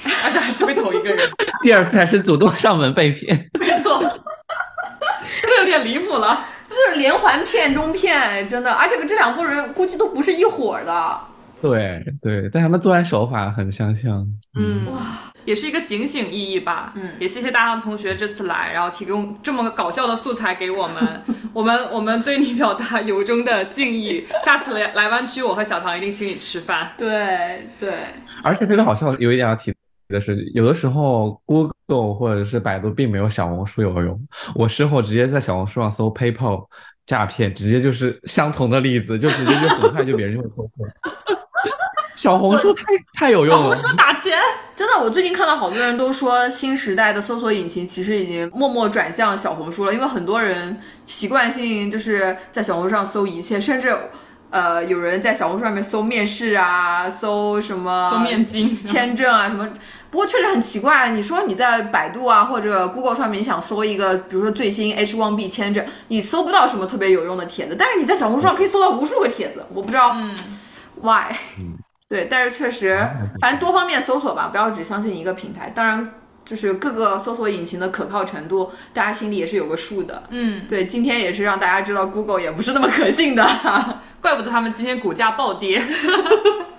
[0.25, 1.31] 而且还是被同一个人，
[1.63, 3.49] 第二次还是主动上门被骗。
[3.59, 4.03] 没错，
[5.43, 6.47] 这有点离谱了。
[6.87, 11.21] 这是连环骗中骗，真的，而且这两拨人估计都不是一伙的。
[11.61, 14.25] 对对，但他们作案手法很相像。
[14.57, 14.99] 嗯，哇
[15.45, 16.93] 也是一个警醒意义吧。
[16.95, 21.23] 嗯也谢谢大象同学这次来，然后提供这么个搞笑的素材给我们，
[21.53, 24.25] 我们我们对你表达由衷的敬意。
[24.45, 26.93] 下次来来湾区，我和小唐一定请你吃饭。
[26.97, 27.95] 对对，
[28.45, 29.75] 而且特别好笑，有一点要提
[30.09, 34.29] 的是，有的时候 Google 或者是百度并没有小红书有用。
[34.55, 36.67] 我事后直接在小红书上搜 PayPal
[37.07, 40.87] 诈骗，直接就是相同的例子，就直接就很快就别人就会搜索。
[42.15, 42.83] 小红书太
[43.15, 44.37] 太有用了小红，书打钱，
[44.75, 53.97] 真的，我最近看到好多人都说，新时代的搜索引擎其实已经默默转向小红书了，因为很多人习惯性就是在小红书上搜一切，甚至。
[54.49, 59.69] 呃，有人在小红书上面搜面试啊，搜什么搜面经签证啊什么。
[60.11, 70.35] 不过确实很奇怪，你说你在百度啊或者 Google 上面，你想搜一个，比如说最新 H1B 签证，你搜不到什么特别有用的帖子，但是你在小红书上可以搜到无数个帖子，我不知道、嗯
[71.03, 71.35] why。
[72.09, 73.05] 对，但是确实，
[73.41, 75.73] 反正多方面搜索吧，不要只相信一个平台。
[75.75, 80.23] 当然，就是各个搜索引擎的可靠程度，大家心里也是有个数的。
[80.31, 83.45] 嗯，对，今天也是让大家知道 Google 也不是那么可信的。
[84.23, 85.83] 怪不得他们今天股价暴跌。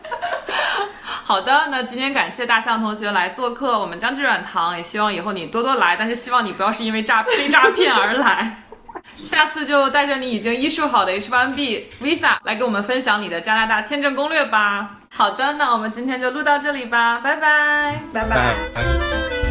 [1.28, 8.64] 好的，那今天感谢大象同学来做客我们江之软糖，也希望以后你多多来，但是希望你不要是因为诈被诈骗而来。
[9.22, 15.00] 下次就带着你已经医术好的 H1B Visa 来给我们分享你的加拿大签证攻略吧。
[15.14, 17.36] 好的，那我们今天就录到这里吧，拜。
[17.36, 19.47] 拜拜拜。